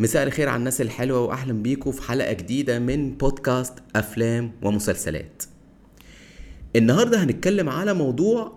مساء 0.00 0.22
الخير 0.22 0.48
على 0.48 0.58
الناس 0.58 0.80
الحلوة 0.80 1.20
وأهلا 1.20 1.52
بيكم 1.52 1.92
في 1.92 2.02
حلقة 2.02 2.32
جديدة 2.32 2.78
من 2.78 3.16
بودكاست 3.16 3.72
أفلام 3.96 4.52
ومسلسلات. 4.62 5.42
النهاردة 6.76 7.24
هنتكلم 7.24 7.68
على 7.68 7.94
موضوع 7.94 8.52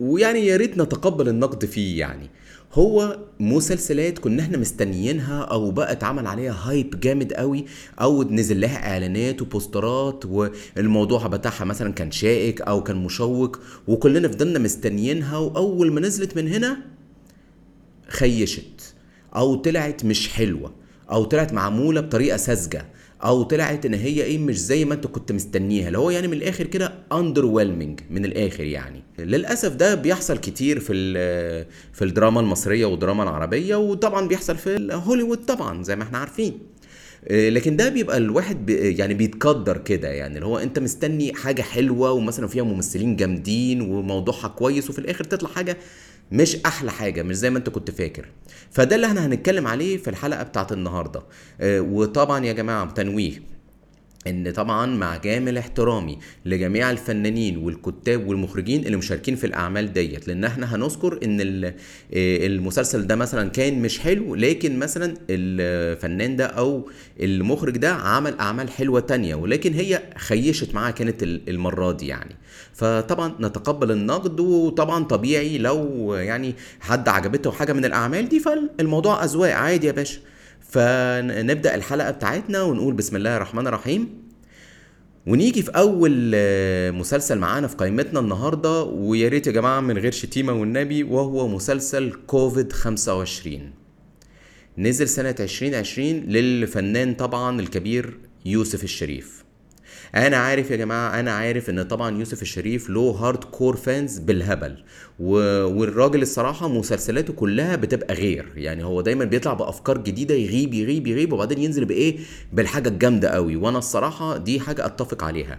ويعني 0.00 0.46
يا 0.46 0.56
ريت 0.56 0.78
نتقبل 0.78 1.28
النقد 1.28 1.64
فيه 1.64 2.00
يعني. 2.00 2.30
هو 2.72 3.18
مسلسلات 3.40 4.18
كنا 4.18 4.42
إحنا 4.42 4.56
مستنيينها 4.58 5.42
أو 5.42 5.70
بقى 5.70 5.92
اتعمل 5.92 6.26
عليها 6.26 6.52
هايب 6.62 7.00
جامد 7.00 7.32
قوي 7.32 7.64
أو 8.00 8.22
نزل 8.22 8.60
لها 8.60 8.92
إعلانات 8.92 9.42
وبوسترات 9.42 10.24
والموضوع 10.26 11.26
بتاعها 11.26 11.64
مثلا 11.64 11.92
كان 11.92 12.10
شائك 12.10 12.60
أو 12.60 12.82
كان 12.82 12.96
مشوق 12.96 13.60
وكلنا 13.88 14.28
فضلنا 14.28 14.58
مستنيينها 14.58 15.38
وأول 15.38 15.92
ما 15.92 16.00
نزلت 16.00 16.36
من 16.36 16.48
هنا 16.48 16.76
خيشت. 18.08 18.93
أو 19.36 19.54
طلعت 19.54 20.04
مش 20.04 20.28
حلوة 20.28 20.72
أو 21.10 21.24
طلعت 21.24 21.52
معمولة 21.52 22.00
بطريقة 22.00 22.36
ساذجة 22.36 22.86
أو 23.24 23.42
طلعت 23.42 23.86
إن 23.86 23.94
هي 23.94 24.22
إيه 24.22 24.38
مش 24.38 24.60
زي 24.60 24.84
ما 24.84 24.94
أنت 24.94 25.06
كنت 25.06 25.32
مستنيها. 25.32 25.86
اللي 25.86 25.98
هو 25.98 26.10
يعني 26.10 26.28
من 26.28 26.32
الآخر 26.36 26.66
كده 26.66 26.92
under 27.12 27.46
من 28.10 28.24
الآخر 28.24 28.64
يعني. 28.64 29.02
للأسف 29.18 29.74
ده 29.74 29.94
بيحصل 29.94 30.38
كتير 30.38 30.80
في 30.80 30.94
في 31.92 32.04
الدراما 32.04 32.40
المصرية 32.40 32.86
والدراما 32.86 33.22
العربية 33.22 33.76
وطبعا 33.76 34.28
بيحصل 34.28 34.56
في 34.56 34.88
هوليوود 34.92 35.38
طبعا 35.38 35.82
زي 35.82 35.96
ما 35.96 36.02
إحنا 36.02 36.18
عارفين. 36.18 36.58
آه، 37.28 37.48
لكن 37.48 37.76
ده 37.76 37.88
بيبقى 37.88 38.16
الواحد 38.16 38.66
بي 38.66 38.96
يعني 38.96 39.14
بيتقدر 39.14 39.78
كده 39.78 40.08
يعني. 40.08 40.34
اللي 40.34 40.46
هو 40.46 40.58
أنت 40.58 40.78
مستني 40.78 41.34
حاجة 41.34 41.62
حلوة 41.62 42.12
ومثلا 42.12 42.46
فيها 42.46 42.62
ممثلين 42.64 43.16
جامدين 43.16 43.80
وموضوعها 43.80 44.48
كويس 44.48 44.90
وفي 44.90 44.98
الآخر 44.98 45.24
تطلع 45.24 45.48
حاجة 45.50 45.76
مش 46.32 46.56
أحلى 46.66 46.90
حاجة 46.92 47.22
مش 47.22 47.36
زي 47.36 47.50
ما 47.50 47.58
أنت 47.58 47.68
كنت 47.68 47.90
فاكر. 47.90 48.28
فده 48.70 48.96
اللي 48.96 49.06
إحنا 49.06 49.26
هنتكلم 49.26 49.66
عليه 49.66 49.96
في 49.96 50.10
الحلقة 50.10 50.42
بتاعت 50.42 50.72
النهارده. 50.72 51.22
آه، 51.60 51.80
وطبعا 51.80 52.44
يا 52.44 52.52
جماعة 52.52 52.90
تنويه. 52.90 53.53
إن 54.26 54.50
طبعا 54.52 54.86
مع 54.86 55.16
جامل 55.16 55.58
احترامي 55.58 56.18
لجميع 56.44 56.90
الفنانين 56.90 57.56
والكتاب 57.56 58.26
والمخرجين 58.28 58.84
اللي 58.86 58.96
مشاركين 58.96 59.36
في 59.36 59.46
الأعمال 59.46 59.92
ديت 59.92 60.28
لأن 60.28 60.44
إحنا 60.44 60.76
هنذكر 60.76 61.18
إن 61.24 61.64
آه، 61.64 61.74
المسلسل 62.46 63.06
ده 63.06 63.16
مثلا 63.16 63.50
كان 63.50 63.82
مش 63.82 63.98
حلو 63.98 64.34
لكن 64.34 64.78
مثلا 64.78 65.14
الفنان 65.30 66.36
ده 66.36 66.46
أو 66.46 66.88
المخرج 67.20 67.76
ده 67.76 67.92
عمل 67.92 68.38
أعمال 68.38 68.70
حلوة 68.70 69.00
تانية 69.00 69.34
ولكن 69.34 69.72
هي 69.72 70.02
خيشت 70.16 70.74
معاه 70.74 70.90
كانت 70.90 71.22
المرة 71.22 71.92
دي 71.92 72.06
يعني. 72.06 72.36
فطبعا 72.74 73.34
نتقبل 73.40 73.90
النقد 73.90 74.40
وطبعا 74.40 75.04
طبيعي 75.04 75.58
لو 75.58 76.14
يعني 76.14 76.54
حد 76.80 77.08
عجبته 77.08 77.50
حاجة 77.52 77.72
من 77.72 77.84
الأعمال 77.84 78.28
دي 78.28 78.40
فالموضوع 78.40 79.24
أذواق 79.24 79.52
عادي 79.54 79.86
يا 79.86 79.92
باشا. 79.92 80.18
فنبدأ 80.74 81.74
الحلقة 81.74 82.10
بتاعتنا 82.10 82.62
ونقول 82.62 82.94
بسم 82.94 83.16
الله 83.16 83.36
الرحمن 83.36 83.66
الرحيم. 83.66 84.08
ونيجي 85.26 85.62
في 85.62 85.70
أول 85.70 86.32
آه، 86.34 86.90
مسلسل 86.90 87.38
معانا 87.38 87.66
في 87.66 87.76
قائمتنا 87.76 88.20
النهارده 88.20 88.82
ويا 88.82 89.28
ريت 89.28 89.46
يا 89.46 89.52
جماعة 89.52 89.80
من 89.80 89.98
غير 89.98 90.12
شتيمة 90.12 90.52
والنبي 90.52 91.02
وهو 91.02 91.48
مسلسل 91.48 92.12
كوفيد 92.26 92.72
25 92.72 93.72
نزل 94.78 95.08
سنة 95.08 95.34
2020 95.40 96.08
للفنان 96.08 97.14
طبعا 97.14 97.60
الكبير 97.60 98.18
يوسف 98.44 98.84
الشريف. 98.84 99.43
أنا 100.14 100.36
عارف 100.36 100.70
يا 100.70 100.76
جماعة 100.76 101.20
أنا 101.20 101.32
عارف 101.32 101.70
إن 101.70 101.82
طبعا 101.82 102.18
يوسف 102.18 102.42
الشريف 102.42 102.90
له 102.90 103.00
hardcore 103.00 103.76
fans 103.76 104.18
بالهبل. 104.18 104.76
و... 105.20 105.34
والراجل 105.64 106.22
الصراحة 106.22 106.68
مسلسلاته 106.68 107.32
كلها 107.32 107.76
بتبقى 107.76 108.14
غير. 108.14 108.52
يعني 108.56 108.84
هو 108.84 109.00
دايما 109.00 109.24
بيطلع 109.24 109.52
بأفكار 109.52 109.98
جديدة 109.98 110.34
يغيب 110.34 110.74
يغيب 110.74 111.06
يغيب 111.06 111.32
وبعدين 111.32 111.58
ينزل 111.58 111.84
بإيه؟ 111.84 112.18
بالحاجة 112.52 112.88
الجامدة 112.88 113.28
قوي. 113.28 113.56
وأنا 113.56 113.78
الصراحة 113.78 114.36
دي 114.36 114.60
حاجة 114.60 114.86
أتفق 114.86 115.24
عليها. 115.24 115.58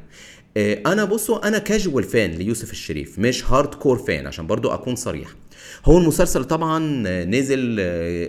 آه، 0.58 0.82
أنا 0.86 1.06
بصوا 1.06 1.48
أنا 1.48 1.58
casual 1.58 2.04
fan 2.04 2.32
ليوسف 2.32 2.72
الشريف 2.72 3.20
مش 3.20 3.52
hardcore 3.52 3.98
fan 3.98 4.28
عشان 4.28 4.48
برضو 4.48 4.70
أكون 4.70 4.96
صريح. 4.96 5.30
هو 5.86 5.98
المسلسل 5.98 6.44
طبعا 6.44 6.80
نزل 7.26 7.80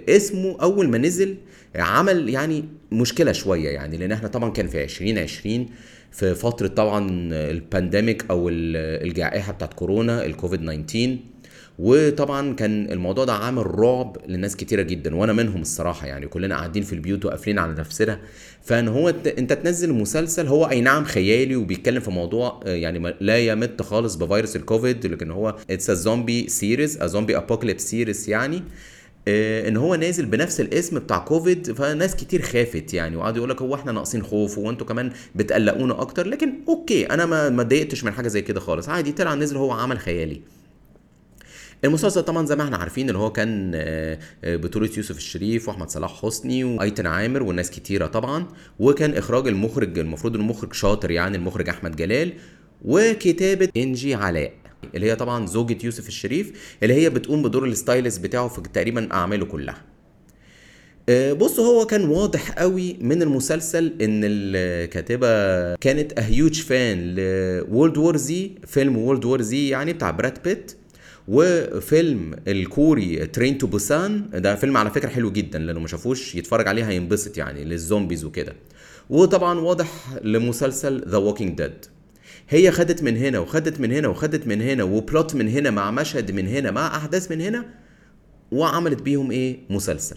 اسمه 0.09 0.57
أول 0.63 0.89
ما 0.89 0.99
نزل 0.99 1.37
عمل 1.77 2.29
يعني 2.29 2.65
مشكلة 2.93 3.33
شوية 3.33 3.69
يعني 3.69 3.97
لأن 3.97 4.13
إحنا 4.13 4.29
طبعا 4.29 4.51
كان 4.51 4.67
في 4.67 4.85
2020 4.85 5.67
في 6.11 6.35
فترة 6.35 6.67
طبعا 6.67 7.09
ال 7.33 7.43
pandemic 7.43 8.25
أو 8.31 8.49
الجائحة 8.49 9.53
بتاعت 9.53 9.75
كورونا 9.75 10.25
الكوفيد 10.27 10.85
19 10.87 11.17
وطبعا 11.79 12.55
كان 12.55 12.91
الموضوع 12.91 13.25
ده 13.25 13.33
عامل 13.33 13.79
رعب 13.79 14.17
لناس 14.29 14.57
كتيرة 14.57 14.83
جدا 14.83 15.17
وأنا 15.17 15.33
منهم 15.33 15.61
الصراحة 15.61 16.07
يعني 16.07 16.27
كلنا 16.27 16.57
قاعدين 16.57 16.83
في 16.83 16.93
البيوت 16.93 17.25
وقافلين 17.25 17.59
على 17.59 17.73
نفسنا. 17.73 18.19
فإن 18.63 18.89
هو 18.89 19.09
أنت 19.39 19.53
تنزل 19.53 19.93
مسلسل 19.93 20.47
هو 20.47 20.65
أي 20.71 20.81
نعم 20.81 21.05
خيالي 21.05 21.57
وبيتكلم 21.57 22.01
في 22.01 22.11
موضوع 22.11 22.61
آه، 22.67 22.75
يعني 22.75 23.15
لا 23.21 23.39
يمت 23.39 23.83
خالص 23.83 24.15
بفيروس 24.15 24.57
الكوفيد 24.57 25.07
لكن 25.07 25.31
هو 25.31 25.57
it's 25.71 25.91
zombie 25.91 26.49
series 26.49 26.99
a 27.03 27.07
zombie 27.07 27.37
apocalypse 27.37 27.83
series 27.91 28.31
يعني 28.31 28.63
آه، 29.29 29.69
إن 29.69 29.77
هو 29.77 29.95
نازل 29.95 30.27
بنفس 30.27 30.61
الاسم 30.61 30.99
بتاع 30.99 31.19
كوفيد 31.19 31.73
فناس 31.73 32.17
كتير 32.17 32.43
خافت 32.43 32.95
يعني 32.95 33.17
وقعدوا 33.17 33.37
يقول 33.37 33.51
لك 33.51 33.63
هو 33.63 33.75
إحنا 33.75 33.93
ناقصين 33.93 34.23
خوف 34.23 34.59
وأنتوا 34.59 34.87
كمان 34.87 35.13
بتقلقونا 35.35 36.01
أكتر. 36.01 36.27
لكن 36.27 36.53
أوكي 36.69 37.05
أنا 37.07 37.27
ما 37.27 37.63
اتضايقتش 37.63 38.05
من 38.05 38.13
حاجة 38.13 38.29
زي 38.29 38.43
كده 38.43 38.61
خالص. 38.61 38.89
عادي 38.89 39.13
طلع 39.13 39.35
نزل 39.35 39.57
هو 39.57 39.71
عمل 39.73 39.99
خيالي. 39.99 40.41
المسلسل 41.85 42.23
طبعا 42.23 42.47
زي 42.47 42.57
ما 42.57 42.65
إحنا 42.65 42.77
عارفين 42.77 43.09
اللي 43.09 43.19
هو 43.19 43.33
كان 43.33 43.73
آه، 43.75 44.19
آه، 44.45 44.57
بطولة 44.57 44.91
يوسف 44.97 45.17
الشريف 45.17 45.69
وأحمد 45.69 45.91
صلاح 45.91 46.23
حسني 46.23 46.65
وأيتن 46.65 47.07
عامر 47.07 47.43
والناس 47.43 47.71
كتيرة 47.71 48.07
طبعا 48.07 48.47
وكان 48.79 49.15
إخراج 49.15 49.49
المخرج 49.49 49.99
المفروض 49.99 50.35
المخرج 50.35 50.73
شاطر 50.73 51.11
يعني 51.11 51.37
المخرج 51.37 51.69
أحمد 51.69 51.97
جلال 51.97 52.33
وكتابة 52.85 53.69
إنجي 53.77 54.15
علاء 54.15 54.53
اللي 54.95 55.11
هي 55.11 55.17
طبعا 55.17 55.47
زوجة 55.47 55.79
يوسف 55.85 56.09
الشريف 56.09 56.77
اللي 56.83 56.95
هي 56.95 57.11
بتقوم 57.11 57.43
بدور 57.43 57.65
ال 57.65 57.72
stylist 57.72 58.21
بتاعه 58.21 58.49
في 58.49 58.61
تقريبا 58.61 59.09
أعماله 59.13 59.45
كلها. 59.47 59.83
آه، 61.09 61.33
بص 61.33 61.61
هو 61.61 61.87
كان 61.87 62.09
واضح 62.09 62.51
قوي 62.51 62.97
من 63.01 63.23
المسلسل 63.23 63.93
إن 64.01 64.21
الكاتبة 64.25 65.27
كانت 65.75 66.19
a 66.19 66.27
huge 66.27 66.61
fan 66.63 67.15
ل 67.15 67.28
World 67.28 67.97
War 67.99 68.17
Z 68.17 68.51
فيلم 68.67 68.97
World 68.99 69.25
War 69.25 69.43
Z 69.43 69.69
يعني 69.69 69.93
بتاع 69.93 70.11
براد 70.11 70.43
بيت. 70.43 70.73
وفيلم 71.29 72.35
الكوري 72.49 73.27
Train 73.27 73.59
to 73.59 73.67
Busan 73.67 74.31
ده 74.35 74.55
فيلم 74.55 74.77
على 74.77 74.91
فكرة 74.91 75.09
حلو 75.09 75.31
جدا 75.33 75.59
لأنه 75.59 75.81
ما 75.81 75.89
شافوش 75.89 76.35
يتفرج 76.35 76.69
عليه 76.69 76.89
هينبسط 76.89 77.39
يعني 77.39 77.65
لل 77.65 77.78
zombies 77.78 78.25
وكده. 78.25 78.53
وطبعا 79.11 79.59
واضح 79.61 79.89
لمسلسل 80.25 81.09
The 81.09 81.17
Walking 81.17 81.57
Dead 81.57 81.85
هي 82.49 82.71
خدت 82.71 83.03
من 83.03 83.17
هنا 83.17 83.39
وخدت 83.39 83.81
من 83.81 83.93
هنا 83.93 84.09
وخدت 84.09 84.47
من 84.47 84.63
هنا 84.63 84.85
و 84.85 84.95
plot 84.95 85.35
من 85.35 85.49
هنا 85.49 85.71
مع 85.71 85.91
مشهد 85.91 86.31
من 86.31 86.47
هنا 86.49 86.71
مع 86.71 86.97
أحداث 86.97 87.31
من 87.31 87.41
هنا 87.41 87.65
وعملت 88.53 89.03
بيهم 89.03 89.31
إيه؟ 89.31 89.59
مسلسل. 89.71 90.17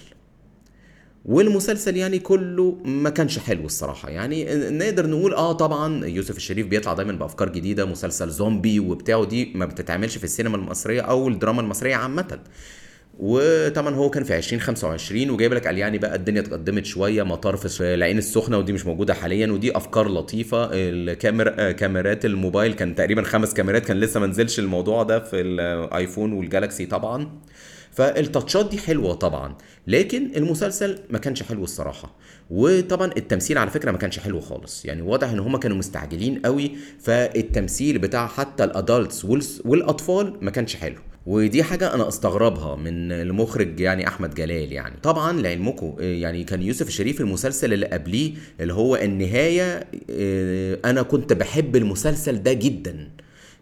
والمسلسل 1.25 1.97
يعني 1.97 2.19
كله 2.19 2.77
ما 2.85 3.09
كانش 3.09 3.39
حلو 3.39 3.65
الصراحة. 3.65 4.09
يعني 4.09 4.45
نقدر 4.69 5.07
نقول 5.07 5.33
آه 5.33 5.51
طبعا 5.53 6.05
يوسف 6.05 6.37
الشريف 6.37 6.67
بيطلع 6.67 6.93
دايما 6.93 7.13
بأفكار 7.13 7.49
جديدة 7.49 7.85
مسلسل 7.85 8.29
زومبي 8.29 8.79
وبتاعه 8.79 9.25
دي 9.25 9.51
ما 9.55 9.65
بتتعملش 9.65 10.17
في 10.17 10.23
السينما 10.23 10.55
المصرية 10.57 11.01
أو 11.01 11.27
الدراما 11.27 11.61
المصرية 11.61 11.95
عامة. 11.95 12.39
وطبعا 13.19 13.95
هو 13.95 14.09
كان 14.09 14.23
في 14.23 14.37
2025 14.37 15.29
وجايب 15.29 15.53
لك 15.53 15.67
قال 15.67 15.77
يعني 15.77 15.97
بقى 15.97 16.15
الدنيا 16.15 16.41
اتقدمت 16.41 16.85
شوية 16.85 17.23
مطار 17.23 17.55
في 17.57 17.83
العين 17.83 18.17
السخنة 18.17 18.57
ودي 18.57 18.73
مش 18.73 18.85
موجودة 18.85 19.13
حاليا 19.13 19.51
ودي 19.51 19.77
أفكار 19.77 20.07
لطيفة. 20.09 20.69
الكاميرا 20.73 21.71
كاميرات 21.71 22.25
الموبايل 22.25 22.73
كان 22.73 22.95
تقريبا 22.95 23.21
خمس 23.21 23.53
كاميرات 23.53 23.85
كان 23.85 23.99
لسه 23.99 24.19
ما 24.19 24.27
نزلش 24.27 24.59
الموضوع 24.59 25.03
ده 25.03 25.19
في 25.19 25.41
الايفون 25.41 26.33
والجالكسي 26.33 26.85
طبعا. 26.85 27.29
فالتاتشات 27.99 28.69
دي 28.69 28.77
حلوة 28.77 29.13
طبعا 29.13 29.55
لكن 29.87 30.31
المسلسل 30.35 30.99
ما 31.09 31.17
كانش 31.17 31.43
حلو 31.43 31.63
الصراحة. 31.63 32.15
وطبعا 32.49 33.11
التمثيل 33.17 33.57
على 33.57 33.69
فكرة 33.69 33.91
ما 33.91 33.97
كانش 33.97 34.19
حلو 34.19 34.39
خالص. 34.39 34.85
يعني 34.85 35.01
واضح 35.01 35.29
إن 35.29 35.39
هما 35.39 35.57
كانوا 35.57 35.77
مستعجلين 35.77 36.39
قوي 36.39 36.71
فالتمثيل 36.99 37.99
بتاع 37.99 38.27
حتى 38.27 38.63
الأدلتس 38.63 39.25
والأطفال 39.65 40.37
ما 40.41 40.51
كانش 40.51 40.75
حلو. 40.75 40.95
ودي 41.25 41.63
حاجة 41.63 41.93
أنا 41.93 42.07
أستغربها 42.07 42.75
من 42.75 43.11
المخرج 43.11 43.79
يعني 43.79 44.07
أحمد 44.07 44.35
جلال 44.35 44.73
يعني. 44.73 44.95
طبعا 45.03 45.41
لعلمكم 45.41 45.95
يعني 45.99 46.43
كان 46.43 46.61
يوسف 46.61 46.87
الشريف 46.87 47.21
المسلسل 47.21 47.73
اللي 47.73 47.85
قبليه 47.85 48.33
اللي 48.59 48.73
هو 48.73 48.95
النهاية 48.95 49.87
آه، 50.09 50.79
أنا 50.85 51.01
كنت 51.01 51.33
بحب 51.33 51.75
المسلسل 51.75 52.43
ده 52.43 52.53
جدا. 52.53 53.09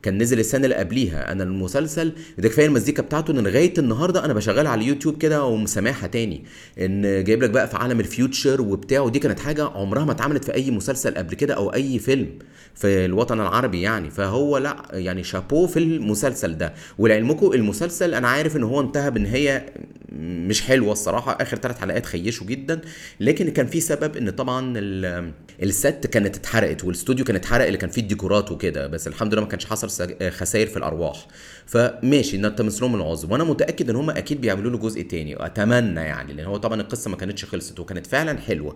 كان 0.02 0.18
نزل 0.18 0.40
السنة 0.40 0.64
اللي 0.64 0.76
قبليها. 0.76 1.32
أنا 1.32 1.44
المسلسل 1.44 2.12
ده 2.38 2.50
كفاية 2.50 2.66
المزيكا 2.66 3.02
بتاعته 3.04 3.32
إن 3.32 3.38
لغاية 3.40 3.74
النهارده 3.78 4.26
أنا 4.26 4.34
بشغلها 4.34 4.72
على 4.72 4.82
اليوتيوب 4.82 5.18
كده 5.18 5.44
ومسامعها 5.46 6.08
تاني. 6.08 6.44
إن 6.80 7.24
جايب 7.24 7.44
لك 7.44 7.50
بقى 7.50 7.68
في 7.68 7.78
عالم 7.78 8.00
الفيوتشر 8.00 8.62
وبتاع 8.62 9.00
ودي 9.00 9.20
كانت 9.20 9.40
حاجة 9.40 9.64
عمرها 9.64 10.06
ما 10.06 10.12
اتعملت 10.12 10.44
في 10.44 10.54
أي 10.54 10.72
مسلسل 10.72 11.16
قبل 11.16 11.36
كده 11.36 11.54
أو 11.54 11.74
أي 11.74 12.00
فيلم 12.00 12.28
في 12.76 13.06
الوطن 13.06 13.42
العربي 13.42 13.82
يعني. 13.82 14.10
فهو 14.10 14.58
لأ 14.58 14.78
يعني 14.94 15.24
شابوه 15.24 15.68
في 15.68 15.80
المسلسل 15.80 16.58
ده. 16.58 16.74
ولعلمكم 16.98 17.54
المسلسل 17.54 18.14
أنا 18.14 18.28
عارف 18.28 18.58
إن 18.58 18.64
هو 18.64 18.82
انتهى 18.82 19.12
بنهايه 19.12 19.66
مش 20.12 20.62
حلوة 20.62 20.92
الصراحة. 20.92 21.38
آخر 21.42 21.58
ثلاث 21.58 21.78
حلقات 21.80 22.06
خيشوا 22.06 22.48
جدا. 22.48 22.82
لكن 23.20 23.50
كان 23.50 23.68
في 23.68 23.80
سبب 23.82 24.18
إن 24.18 24.30
طبعا 24.30 24.74
ال- 24.78 25.32
الست 25.64 26.08
كانت 26.12 26.36
اتحرقت 26.36 26.84
والاستوديو 26.84 27.26
كان 27.26 27.36
اتحرق 27.36 27.66
اللي 27.66 27.78
كان 27.78 27.90
فيه 27.90 28.02
الديكورات 28.02 28.52
وكده. 28.52 28.88
بس 28.88 29.08
الحمد 29.08 29.34
لله 29.34 29.42
ما 29.44 29.48
كانش 29.50 29.66
حصل 29.66 29.90
خسائر 30.32 30.68
في 30.68 30.78
الأرواح. 30.78 31.28
فماشي 31.66 32.38
نلتمس 32.38 32.82
لهم 32.82 32.96
العذر 32.96 33.32
وأنا 33.34 33.44
متأكد 33.44 33.90
إن 33.90 33.96
هم 33.96 34.10
أكيد 34.10 34.42
بيعملوا 34.42 34.72
له 34.72 34.78
جزء 34.78 35.02
تاني. 35.02 35.36
واتمنى 35.36 36.00
يعني 36.02 36.34
لأن 36.34 36.46
هو 36.46 36.58
طبعا 36.58 36.82
القصة 36.82 37.10
ما 37.10 37.18
كانتش 37.18 37.46
خلصت 37.46 37.80
وكانت 37.80 38.08
فعلا 38.08 38.38
حلوة. 38.40 38.76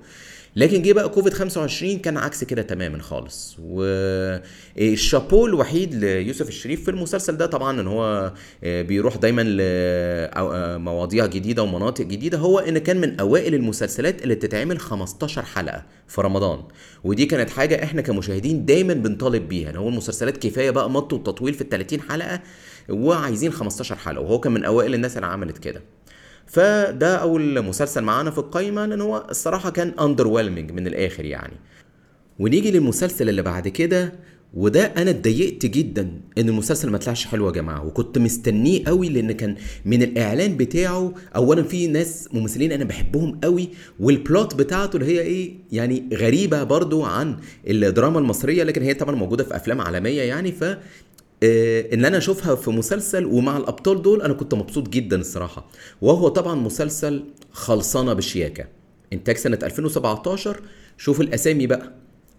لكن 0.55 0.81
جه 0.81 0.93
بقى 0.93 1.09
كوفيد 1.09 1.33
25 1.33 1.99
كان 1.99 2.17
عكس 2.17 2.43
كده 2.43 2.61
تماما 2.61 3.01
خالص. 3.01 3.57
والشابو 3.59 5.45
الوحيد 5.45 5.95
ليوسف 5.95 6.47
الشريف 6.47 6.83
في 6.83 6.91
المسلسل 6.91 7.37
ده 7.37 7.45
طبعا 7.45 7.81
إن 7.81 7.87
هو 7.87 8.33
بيروح 8.63 9.15
دايما 9.17 9.41
لمواضيع 9.41 11.25
جديدة 11.25 11.63
ومناطق 11.63 12.05
جديدة. 12.05 12.37
هو 12.37 12.59
إن 12.59 12.77
كان 12.77 13.01
من 13.01 13.19
أوائل 13.19 13.55
المسلسلات 13.55 14.23
اللي 14.23 14.35
بتتعمل 14.35 14.79
15 14.79 15.41
حلقة 15.41 15.83
في 16.07 16.21
رمضان. 16.21 16.59
ودي 17.03 17.25
كانت 17.25 17.49
حاجة 17.49 17.83
إحنا 17.83 18.01
كمشاهدين 18.01 18.65
دايما 18.65 18.93
بنطالب 18.93 19.47
بيها. 19.49 19.69
إن 19.69 19.75
هو 19.75 19.89
المسلسلات 19.89 20.37
كفاية 20.37 20.71
بقى 20.71 20.89
مط 20.89 21.13
وتطويل 21.13 21.53
في 21.53 21.61
ال 21.61 21.69
30 21.69 22.01
حلقة 22.01 22.39
وعايزين 22.89 23.51
15 23.51 23.95
حلقة. 23.95 24.21
وهو 24.21 24.39
كان 24.39 24.51
من 24.53 24.65
أوائل 24.65 24.93
الناس 24.93 25.15
اللي 25.15 25.27
عملت 25.27 25.57
كده. 25.57 25.81
فده 26.51 27.15
أول 27.15 27.61
مسلسل 27.61 28.01
معانا 28.01 28.31
في 28.31 28.37
القايمة 28.37 28.85
لأن 28.85 29.01
هو 29.01 29.27
الصراحة 29.29 29.69
كان 29.69 29.93
اندر 29.99 30.27
من 30.73 30.87
الآخر 30.87 31.25
يعني. 31.25 31.53
ونيجي 32.39 32.71
للمسلسل 32.71 33.29
اللي 33.29 33.41
بعد 33.41 33.67
كده 33.67 34.13
وده 34.53 34.85
أنا 34.85 35.09
اتضايقت 35.09 35.65
جدا 35.65 36.21
إن 36.37 36.49
المسلسل 36.49 36.89
ما 36.89 36.97
طلعش 36.97 37.25
حلو 37.25 37.47
يا 37.47 37.51
جماعة 37.51 37.85
وكنت 37.85 38.17
مستنيه 38.17 38.85
قوي 38.85 39.09
لأن 39.09 39.31
كان 39.31 39.55
من 39.85 40.03
الإعلان 40.03 40.57
بتاعه 40.57 41.13
اولا 41.35 41.63
في 41.63 41.87
ناس 41.87 42.29
ممثلين 42.33 42.71
أنا 42.71 42.83
بحبهم 42.83 43.39
قوي 43.43 43.69
والبلوت 43.99 44.55
بتاعته 44.55 44.97
اللي 44.97 45.07
هي 45.07 45.21
إيه 45.21 45.53
يعني 45.71 46.09
غريبة 46.13 46.63
برضو 46.63 47.03
عن 47.03 47.37
الدراما 47.67 48.19
المصرية 48.19 48.63
لكن 48.63 48.81
هي 48.81 48.93
طبعا 48.93 49.15
موجودة 49.15 49.43
في 49.43 49.55
أفلام 49.55 49.81
عالمية 49.81 50.21
يعني 50.21 50.51
ف 50.51 50.63
إن 51.43 52.05
أنا 52.05 52.17
أشوفها 52.17 52.55
في 52.55 52.69
مسلسل 52.71 53.25
ومع 53.25 53.57
الأبطال 53.57 54.01
دول 54.01 54.21
أنا 54.21 54.33
كنت 54.33 54.53
مبسوط 54.53 54.89
جدا 54.89 55.19
الصراحة. 55.19 55.69
وهو 56.01 56.27
طبعا 56.27 56.55
مسلسل 56.55 57.23
خلصانة 57.51 58.13
بشياكة. 58.13 58.65
إنتاج 59.13 59.37
سنة 59.37 59.59
2017 59.63 60.61
شوف 60.97 61.21
الأسامي 61.21 61.67
بقى. 61.67 61.93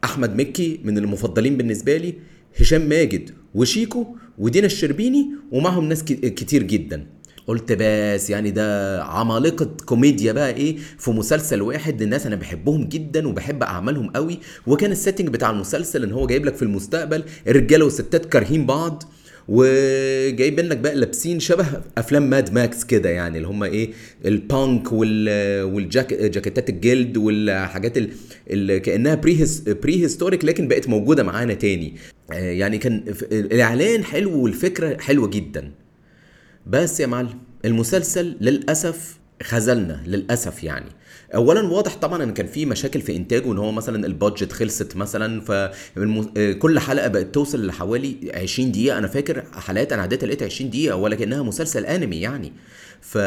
أحمد 0.05 0.37
مكي 0.37 0.81
من 0.85 0.99
المفضلين 0.99 1.57
بالنسبة 1.57 1.97
لي 1.97 2.15
هشام 2.61 2.89
ماجد 2.89 3.31
وشيكو 3.55 4.07
ودينا 4.39 4.67
الشربيني 4.67 5.31
ومعهم 5.53 5.85
ناس 5.89 6.05
كتير 6.05 6.63
جدا. 6.63 7.07
قلت 7.47 7.77
بس 7.79 8.31
يعني 8.31 8.51
ده 8.51 9.03
عمالقة 9.05 9.71
كوميديا 9.87 10.33
بقى 10.33 10.51
إيه 10.57 10.77
في 10.99 11.11
مسلسل 11.11 11.63
واحد 11.63 12.03
للناس 12.03 12.27
أنا 12.27 12.37
بحبهم 12.37 12.85
جدا 12.89 13.29
وبحب 13.29 13.63
أعمالهم 13.63 14.11
قوي 14.11 14.39
وكان 14.67 14.93
ال 14.93 14.97
setting 14.97 15.29
بتاع 15.29 15.51
المسلسل 15.51 16.03
إن 16.05 16.13
هو 16.13 16.27
جايب 16.27 16.45
لك 16.45 16.55
في 16.55 16.63
المستقبل 16.63 17.25
الرجالة 17.49 17.85
والستات 17.85 18.27
كارهين 18.27 18.67
بعض 18.67 19.03
وجايبين 19.49 20.69
لك 20.69 20.77
بقى 20.77 20.95
لابسين 20.95 21.41
شبه 21.41 21.67
أفلام 21.99 22.31
Mad 22.31 22.53
Max 22.53 22.85
كده 22.85 23.11
يعني 23.11 23.37
اللي 23.37 23.49
هم 23.49 23.63
إيه 23.63 23.91
البانك 24.25 24.93
وال 24.93 25.63
والجاكيتات 25.63 26.69
الجلد 26.69 27.17
والحاجات 27.17 27.95
اللي 28.51 28.81
كأنها 28.81 29.15
prehistoric 29.15 30.45
لكن 30.45 30.69
بقت 30.69 30.89
موجودة 30.89 31.23
معانا 31.23 31.55
تاني. 31.55 31.95
يعني 32.33 32.79
كان 32.79 33.05
الإعلان 33.33 34.05
حلو 34.05 34.43
والفكرة 34.45 34.97
حلوة 35.01 35.29
جدا. 35.29 35.71
بس 36.67 37.01
يا 37.01 37.07
معلم 37.07 37.39
المسلسل 37.65 38.37
للأسف 38.41 39.19
خذلنا 39.43 40.03
للأسف 40.07 40.65
يعني. 40.65 40.87
اولا 41.35 41.61
واضح 41.63 41.97
طبعا 41.97 42.23
إن 42.23 42.35
كان 42.35 42.47
في 42.47 42.67
مشاكل 42.67 43.01
في 43.01 43.17
إنتاجه 43.17 43.53
إن 43.53 43.59
هو 43.59 43.73
مثلا 43.73 44.07
البادجت 44.07 44.53
خلصت 44.53 44.97
مثلا 44.97 45.41
فكل 45.41 46.79
حلقة 46.79 47.09
بقت 47.09 47.35
توصل 47.35 47.67
لحوالي 47.67 48.33
20 48.35 48.73
دقيقة. 48.73 48.99
أنا 48.99 49.07
فاكر 49.07 49.45
حلقات 49.53 49.93
أنا 49.93 50.03
عديت 50.03 50.25
لقيت 50.25 50.43
20 50.43 50.71
دقيقة 50.71 50.97
ولكنها 50.97 51.43
مسلسل 51.43 51.87
أنمي 51.87 52.21
يعني. 52.21 52.53
ف 53.01 53.19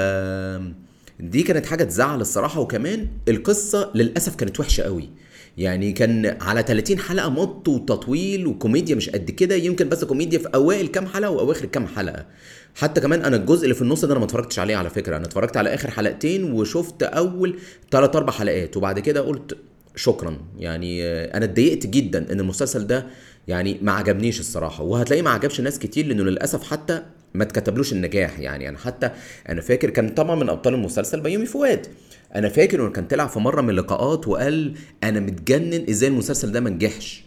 دي 1.19 1.43
كانت 1.43 1.65
حاجة 1.65 1.83
تزعل 1.83 2.21
الصراحة. 2.21 2.59
وكمان 2.59 3.07
القصة 3.27 3.91
للأسف 3.95 4.35
كانت 4.35 4.59
وحشة 4.59 4.83
قوي. 4.83 5.09
يعني 5.57 5.91
كان 5.91 6.37
على 6.41 6.63
30 6.63 6.99
حلقة 6.99 7.29
مط 7.29 7.67
وتطويل 7.67 8.47
وكوميديا 8.47 8.95
مش 8.95 9.09
قد 9.09 9.31
كده. 9.31 9.55
يمكن 9.55 9.89
بس 9.89 10.03
كوميديا 10.03 10.39
في 10.39 10.47
أوائل 10.55 10.87
كام 10.87 11.05
حلقة 11.07 11.29
وأواخر 11.31 11.65
كام 11.65 11.87
حلقة. 11.87 12.25
حتى 12.75 13.01
كمان 13.01 13.21
أنا 13.21 13.35
الجزء 13.35 13.63
اللي 13.63 13.75
في 13.75 13.81
النص 13.81 14.05
ده 14.05 14.11
أنا 14.11 14.19
ما 14.19 14.25
اتفرجتش 14.25 14.59
عليه 14.59 14.75
على 14.75 14.89
فكرة. 14.89 15.17
أنا 15.17 15.25
اتفرجت 15.25 15.57
على 15.57 15.73
آخر 15.73 15.91
حلقتين 15.91 16.51
وشفت 16.51 17.03
أول 17.03 17.59
3 17.91 18.17
4 18.17 18.35
حلقات 18.35 18.77
وبعد 18.77 18.99
كده 18.99 19.21
قلت 19.21 19.57
شكرا. 19.95 20.37
يعني 20.57 21.05
أنا 21.07 21.45
اتضايقت 21.45 21.87
جدا 21.87 22.31
إن 22.31 22.39
المسلسل 22.39 22.87
ده 22.87 23.07
يعني 23.47 23.77
ما 23.81 23.91
عجبنيش 23.91 24.39
الصراحة. 24.39 24.83
وهتلاقيه 24.83 25.21
ما 25.21 25.29
عجبش 25.29 25.61
ناس 25.61 25.79
كتير 25.79 26.05
لأنه 26.05 26.23
للأسف 26.23 26.63
حتى 26.63 27.01
ما 27.33 27.43
اتكتبلوش 27.43 27.93
النجاح. 27.93 28.39
يعني 28.39 28.69
أنا 28.69 28.77
حتى 28.77 29.11
أنا 29.49 29.61
فاكر 29.61 29.89
كان 29.89 30.09
طبعا 30.09 30.35
من 30.35 30.49
أبطال 30.49 30.73
المسلسل 30.73 31.21
بيومي 31.21 31.45
فؤاد. 31.45 31.87
أنا 32.35 32.49
فاكر 32.49 32.81
إنه 32.81 32.91
كان 32.91 33.07
طلع 33.07 33.27
في 33.27 33.39
مرة 33.39 33.61
من 33.61 33.69
اللقاءات 33.69 34.27
وقال 34.27 34.73
أنا 35.03 35.19
متجنن 35.19 35.85
إزاي 35.89 36.09
المسلسل 36.09 36.51
ده 36.51 36.59
ما 36.59 36.69
نجحش. 36.69 37.23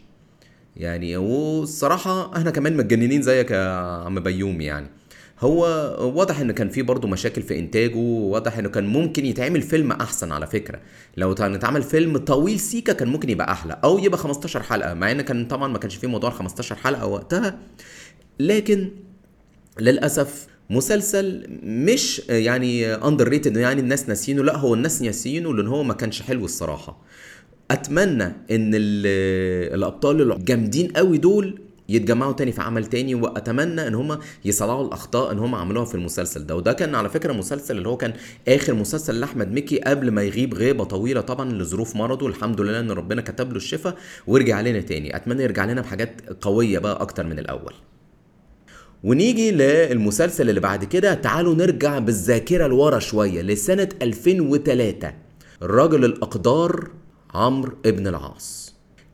يعني 0.77 1.17
والصراحة 1.17 2.37
إحنا 2.37 2.51
كمان 2.51 2.77
متجننين 2.77 3.23
زيك 3.23 3.51
يا 3.51 3.69
عم 4.05 4.21
بيومي 4.21 4.65
يعني. 4.65 4.98
هو 5.41 5.63
واضح 6.17 6.41
ان 6.41 6.53
كان 6.53 6.69
في 6.69 6.83
برضه 6.83 7.09
مشاكل 7.09 7.43
في 7.43 7.59
إنتاجه 7.59 7.97
واضح 7.97 8.59
إنه 8.59 8.69
كان 8.69 8.87
ممكن 8.87 9.27
يتعمل 9.27 9.63
فيلم 9.63 9.93
أحسن 9.93 10.33
على 10.33 10.47
فكرة. 10.47 10.81
لو 11.17 11.35
كان 11.35 11.55
اتعمل 11.55 11.83
فيلم 11.83 12.19
طويل 12.19 12.61
سيكا 12.61 12.93
كان 12.93 13.09
ممكن 13.09 13.31
يبقى 13.31 13.53
أحلى 13.53 13.79
أو 13.85 13.99
يبقى 13.99 14.19
15 14.19 14.63
حلقة 14.63 14.95
مع 14.95 15.11
إن 15.11 15.21
كان 15.23 15.47
طبعا 15.47 15.69
ما 15.69 15.79
كانش 15.79 15.97
فيه 15.97 16.09
موضوع 16.09 16.31
15 16.31 16.75
حلقة 16.75 17.07
وقتها. 17.07 17.59
لكن 18.41 18.91
للأسف 19.81 20.47
مسلسل 20.71 21.47
مش 21.63 22.23
يعني 22.29 22.95
underrated 22.95 23.57
يعني 23.57 23.81
الناس 23.81 24.09
ناسينه 24.09 24.43
لا 24.45 24.57
هو 24.57 24.75
الناس 24.75 25.03
ناسينه 25.03 25.55
لأن 25.55 25.67
هو 25.67 25.83
ما 25.83 25.95
كانش 25.95 26.23
حلو 26.23 26.45
الصراحة. 26.45 27.03
أتمنى 27.71 28.25
إن 28.25 28.75
ال- 28.75 29.75
الأبطال 29.75 30.33
الجامدين 30.33 30.89
قوي 30.93 31.19
دول 31.19 31.61
يتجمعوا 31.89 32.33
تاني 32.33 32.53
في 32.53 32.61
عمل 32.63 32.87
تاني 32.87 33.15
وأتمنى 33.15 33.87
إن 33.87 33.95
هم 33.95 34.19
يصلحوا 34.45 34.87
الأخطاء 34.87 35.33
إن 35.33 35.39
هم 35.39 35.55
عملوها 35.55 35.85
في 35.85 35.95
المسلسل 35.95 36.47
ده. 36.47 36.57
وده 36.57 36.73
كان 36.73 36.95
على 36.95 37.09
فكرة 37.09 37.33
مسلسل 37.33 37.77
اللي 37.77 37.89
هو 37.89 37.97
كان 37.97 38.13
آخر 38.49 38.75
مسلسل 38.75 39.21
لأحمد 39.21 39.53
مكي 39.53 39.79
قبل 39.81 40.11
ما 40.11 40.23
يغيب 40.23 40.55
غيبة 40.55 40.85
طويلة 40.85 41.21
طبعا 41.21 41.53
لظروف 41.53 41.97
مرضه. 41.97 42.27
الحمد 42.27 42.61
لله 42.61 42.81
إن 42.81 42.91
ربنا 42.91 43.23
كتب 43.23 43.51
له 43.51 43.57
الشفاء 43.57 43.97
ورجع 44.27 44.61
لنا 44.61 44.81
تاني. 44.81 45.17
أتمنى 45.17 45.43
يرجع 45.43 45.65
لنا 45.65 45.81
بحاجات 45.81 46.21
قوية 46.41 46.79
بقى 46.79 47.03
أكتر 47.03 47.27
من 47.27 47.39
الأول. 47.39 47.75
ونيجي 49.05 49.51
للمسلسل 49.51 50.49
اللي 50.49 50.61
بعد 50.61 50.85
كده. 50.85 51.15
تعالوا 51.15 51.55
نرجع 51.55 51.99
بالذاكرة 51.99 52.67
لورا 52.67 52.99
شوية 52.99 53.43
لسنة 53.43 53.89
2003 54.03 55.13
الراجل 55.63 56.05
الأقدار 56.05 56.91
عمرو 57.35 57.73
ابن 57.87 58.07
العاص. 58.07 58.58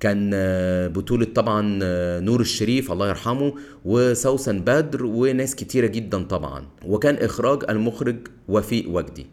كان 0.05 0.31
آه، 0.35 0.89
بطولة 0.89 1.25
طبعا 1.25 1.79
آه، 1.83 2.21
نور 2.21 2.41
الشريف 2.41 2.93
الله 2.93 3.09
يرحمه 3.09 3.55
وسوسن 3.85 4.61
بدر 4.61 5.05
وناس 5.05 5.55
كتيرة 5.55 5.87
جدا 5.87 6.23
طبعا. 6.23 6.67
وكان 6.87 7.15
إخراج 7.15 7.65
المخرج 7.69 8.17
وفيق 8.49 8.91
وجدي. 8.91 9.27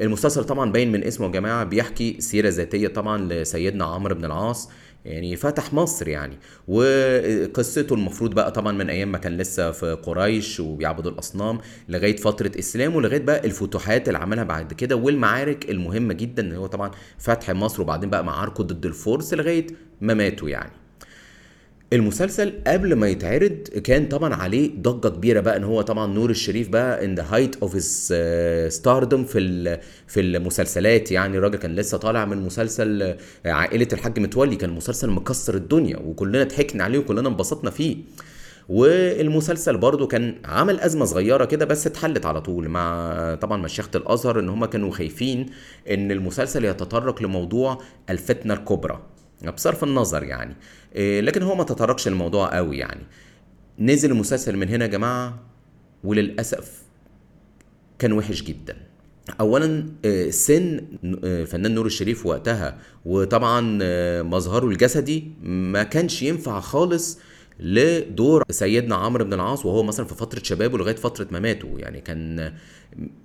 المسلسل 0.00 0.44
طبعا 0.44 0.72
باين 0.72 0.92
من 0.92 1.04
اسمه 1.04 1.26
يا 1.26 1.32
جماعة 1.32 1.64
بيحكي 1.64 2.20
سيرة 2.20 2.48
ذاتية 2.48 2.88
طبعا 2.88 3.32
لسيدنا 3.32 3.84
عمرو 3.84 4.14
بن 4.14 4.24
العاص. 4.24 4.68
يعني 5.04 5.36
فتح 5.36 5.72
مصر 5.72 6.08
يعني. 6.08 6.38
وقصته 6.68 7.94
المفروض 7.94 8.34
بقى 8.34 8.52
طبعا 8.52 8.72
من 8.72 8.90
أيام 8.90 9.12
ما 9.12 9.18
كان 9.18 9.36
لسه 9.36 9.70
في 9.70 9.92
قريش 9.92 10.60
وبيعبدوا 10.60 11.10
الأصنام 11.10 11.58
لغاية 11.88 12.16
فترة 12.16 12.52
اسلامه 12.58 13.00
لغايه 13.00 13.20
بقى 13.24 13.46
الفتوحات 13.46 14.08
اللي 14.08 14.18
عملها 14.18 14.44
بعد 14.44 14.72
كده 14.72 14.96
والمعارك 14.96 15.70
المهمة 15.70 16.14
جدا 16.14 16.42
اللي 16.42 16.56
هو 16.58 16.66
طبعا 16.66 16.90
فتح 17.18 17.50
مصر 17.50 17.82
وبعدين 17.82 18.10
بقى 18.10 18.24
معاركه 18.24 18.64
ضد 18.64 18.86
الفرس 18.86 19.34
لغاية 19.34 19.66
ما 20.00 20.14
ماتوا 20.14 20.48
يعني. 20.48 20.81
المسلسل 21.92 22.52
قبل 22.66 22.94
ما 22.94 23.08
يتعرض 23.08 23.52
كان 23.84 24.06
طبعا 24.08 24.34
عليه 24.34 24.70
ضجة 24.82 25.08
كبيرة 25.08 25.40
بقى 25.40 25.56
إن 25.56 25.64
هو 25.64 25.82
طبعا 25.82 26.06
نور 26.14 26.30
الشريف 26.30 26.68
بقى 26.68 27.04
in 27.04 27.14
the 27.14 27.26
height 27.30 27.56
of 27.56 27.74
his 27.74 28.14
stardom 28.68 29.24
في 29.24 29.78
في 30.06 30.20
المسلسلات. 30.20 31.12
يعني 31.12 31.38
الراجل 31.38 31.56
كان 31.58 31.74
لسه 31.74 31.98
طالع 31.98 32.24
من 32.24 32.38
مسلسل 32.38 33.02
آه، 33.02 33.16
عائلة 33.50 33.88
الحاج 33.92 34.20
متولي. 34.20 34.56
كان 34.56 34.70
مسلسل 34.70 35.10
مكسر 35.10 35.54
الدنيا 35.54 35.96
وكلنا 35.96 36.44
ضحكنا 36.44 36.84
عليه 36.84 36.98
وكلنا 36.98 37.28
انبسطنا 37.28 37.70
فيه. 37.70 37.96
والمسلسل 38.68 39.76
برضو 39.76 40.06
كان 40.06 40.34
عمل 40.44 40.80
أزمة 40.80 41.04
صغيرة 41.04 41.44
كده 41.44 41.64
بس 41.64 41.86
اتحلت 41.86 42.26
على 42.26 42.40
طول 42.40 42.68
مع 42.68 43.34
طبعا 43.40 43.56
مشيخه 43.62 43.90
الأزهر 43.94 44.40
إن 44.40 44.48
هم 44.48 44.64
كانوا 44.64 44.90
خايفين 44.90 45.46
إن 45.90 46.10
المسلسل 46.10 46.64
يتطرق 46.64 47.22
لموضوع 47.22 47.78
الفتنة 48.10 48.54
الكبرى. 48.54 49.02
بصرف 49.50 49.84
النظر 49.84 50.22
يعني. 50.22 50.56
إيه، 50.94 51.20
لكن 51.20 51.42
هو 51.42 51.54
ما 51.54 51.64
تطرقش 51.64 52.08
الموضوع 52.08 52.56
قوي 52.56 52.78
يعني. 52.78 53.02
نزل 53.78 54.10
المسلسل 54.10 54.56
من 54.56 54.68
هنا 54.68 54.84
يا 54.84 54.90
جماعة 54.90 55.38
وللأسف 56.04 56.82
كان 57.98 58.12
وحش 58.12 58.42
جدا. 58.42 58.76
اولا 59.40 59.86
آه، 60.04 60.30
سن 60.30 60.80
آه، 61.24 61.44
فنان 61.44 61.74
نور 61.74 61.86
الشريف 61.86 62.26
وقتها 62.26 62.78
وطبعا 63.04 63.78
آه، 63.82 64.22
مظهره 64.22 64.66
الجسدي 64.66 65.30
ما 65.42 65.82
كانش 65.82 66.22
ينفع 66.22 66.60
خالص 66.60 67.18
لدور 67.60 68.42
سيدنا 68.50 68.94
عمرو 68.94 69.24
بن 69.24 69.32
العاص 69.32 69.66
وهو 69.66 69.82
مثلا 69.82 70.06
في 70.06 70.14
فترة 70.14 70.42
شبابه 70.42 70.78
لغاية 70.78 70.96
فترة 70.96 71.26
مماته 71.30 71.74
يعني. 71.76 72.00
كان 72.00 72.52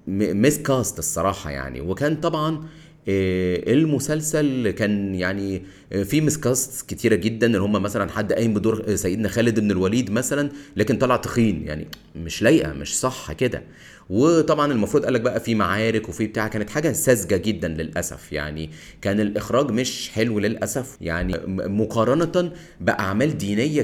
ميس 0.07 0.59
كاست 0.62 1.00
الصراحة 1.00 1.51
يعني. 1.51 1.81
وكان 1.81 2.15
طبعا 2.15 2.67
المسلسل 3.09 4.71
كان 4.71 5.15
يعني 5.15 5.61
آه، 5.93 6.03
في 6.03 6.21
مسكاست 6.21 6.89
كتيرة 6.89 7.15
جدا 7.15 7.47
اللي 7.47 7.57
هم 7.57 7.71
مثلا 7.71 8.11
حد 8.11 8.33
قايم 8.33 8.53
بدور 8.53 8.95
سيدنا 8.95 9.29
خالد 9.29 9.59
بن 9.59 9.71
الوليد 9.71 10.11
مثلا 10.11 10.49
لكن 10.75 10.97
طلع 10.97 11.15
تخين 11.15 11.63
يعني 11.65 11.87
مش 12.15 12.41
لايقة 12.41 12.73
مش 12.73 12.99
صح 12.99 13.31
كده. 13.31 13.63
وطبعا 14.09 14.71
المفروض 14.71 15.05
قالك 15.05 15.21
بقى 15.21 15.39
في 15.39 15.55
معارك 15.55 16.09
وفي 16.09 16.27
بتاع 16.27 16.47
كانت 16.47 16.69
حاجة 16.69 16.91
ساذجة 16.91 17.37
جدا 17.37 17.67
للأسف. 17.67 18.33
يعني 18.33 18.69
كان 19.01 19.19
الإخراج 19.19 19.71
مش 19.71 20.09
حلو 20.09 20.39
للأسف. 20.39 20.97
يعني 21.01 21.33
مقارنة 21.47 22.51
بأعمال 22.81 23.37
دينية 23.37 23.81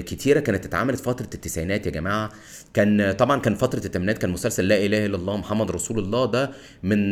كتيرة 0.00 0.40
كانت 0.40 0.64
اتعملت 0.66 1.00
فترة 1.00 1.28
التسعينات 1.34 1.86
يا 1.86 1.90
جماعة. 1.90 2.30
كان 2.74 3.12
طبعا 3.12 3.40
كان 3.40 3.54
فترة 3.54 3.78
الثمانينات 3.86 4.18
كان 4.18 4.30
مسلسل 4.30 4.68
لا 4.68 4.86
إله 4.86 5.06
إلا 5.06 5.16
الله 5.16 5.36
محمد 5.36 5.70
رسول 5.70 5.98
الله 5.98 6.24
ده 6.24 6.50
من 6.82 7.10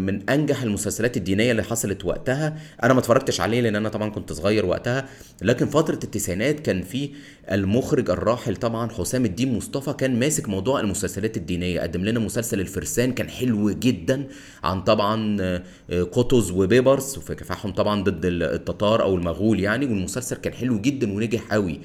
من 0.00 0.30
أنجح 0.30 0.62
المسلسلات 0.62 1.16
الدينية 1.16 1.50
اللي 1.50 1.62
حصلت 1.62 2.04
وقتها. 2.04 2.58
أنا 2.82 2.92
ما 2.94 3.00
اتفرجتش 3.00 3.40
عليه 3.40 3.60
لأن 3.60 3.76
أنا 3.76 3.88
طبعا 3.88 4.10
كنت 4.10 4.32
صغير 4.32 4.66
وقتها. 4.66 5.08
لكن 5.42 5.66
فترة 5.66 5.98
التسعينات 6.04 6.60
كان 6.60 6.82
في 6.82 7.10
المخرج 7.50 8.10
الراحل 8.10 8.56
طبعا 8.56 8.90
حسام 8.90 9.24
الدين 9.24 9.56
مصطفى 9.56 9.92
كان 9.92 10.18
ماسك 10.18 10.48
موضوع 10.48 10.80
المسلسلات 10.80 11.36
الدينية 11.36 11.80
قدم 11.80 12.04
لنا 12.04 12.20
مسلسل 12.20 12.60
الفرسان 12.60 13.12
كان 13.12 13.28
حلو 13.30 13.70
جدا 13.70 14.26
عن 14.64 14.82
طبعا 14.82 15.36
آه، 15.40 15.62
قطز 16.12 16.50
وبيبرس 16.50 17.18
في 17.18 17.34
كفاحهم 17.34 17.72
طبعا 17.72 18.02
ضد 18.02 18.24
التتار 18.24 19.02
أو 19.02 19.16
المغول 19.16 19.60
يعني 19.60 19.86
والمسلسل 19.86 20.36
كان 20.36 20.52
حلو 20.52 20.80
جدا 20.80 21.12
ونجح 21.12 21.52
قوي. 21.52 21.80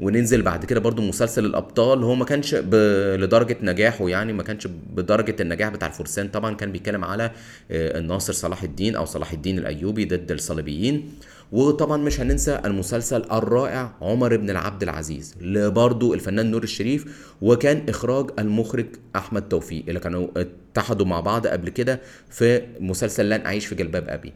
وننزل 0.00 0.42
بعد 0.42 0.64
كده 0.64 0.80
برضو 0.80 1.02
مسلسل 1.02 1.44
الأبطال 1.44 2.04
هو 2.04 2.14
ما 2.14 2.24
كانش 2.24 2.54
ب... 2.54 2.74
لدرجة 3.20 3.56
نجاحه 3.62 4.08
يعني 4.08 4.32
ما 4.32 4.42
كانش 4.42 4.66
بدرجة 4.66 5.36
النجاح 5.40 5.68
بتاع 5.68 5.88
الفرسان 5.88 6.28
طبعا 6.28 6.54
كان 6.54 6.72
بيتكلم 6.72 7.04
على 7.04 7.24
آه، 7.70 7.98
الناصر 7.98 8.32
صلاح 8.32 8.62
الدين 8.62 8.96
أو 8.96 9.04
صلاح 9.04 9.32
الدين 9.32 9.58
الأيوبي 9.58 10.04
ضد 10.04 10.30
الصليبيين. 10.30 11.12
وطبعا 11.52 11.96
مش 11.96 12.20
هننسى 12.20 12.60
المسلسل 12.64 13.24
الرائع 13.32 13.92
عمر 14.00 14.36
بن 14.36 14.50
العبد 14.50 14.82
العزيز 14.82 15.34
لبرضو 15.40 16.14
الفنان 16.14 16.50
نور 16.50 16.62
الشريف 16.62 17.32
وكان 17.42 17.82
إخراج 17.88 18.30
المخرج 18.38 18.86
أحمد 19.16 19.48
توفيق 19.48 19.84
اللي 19.88 20.00
كانوا 20.00 20.28
اتحدوا 20.36 21.06
مع 21.06 21.20
بعض 21.20 21.46
قبل 21.46 21.68
كده 21.68 22.00
في 22.30 22.62
مسلسل 22.80 23.28
لن 23.30 23.46
أعيش 23.46 23.66
في 23.66 23.74
جلباب 23.74 24.08
أبي. 24.08 24.32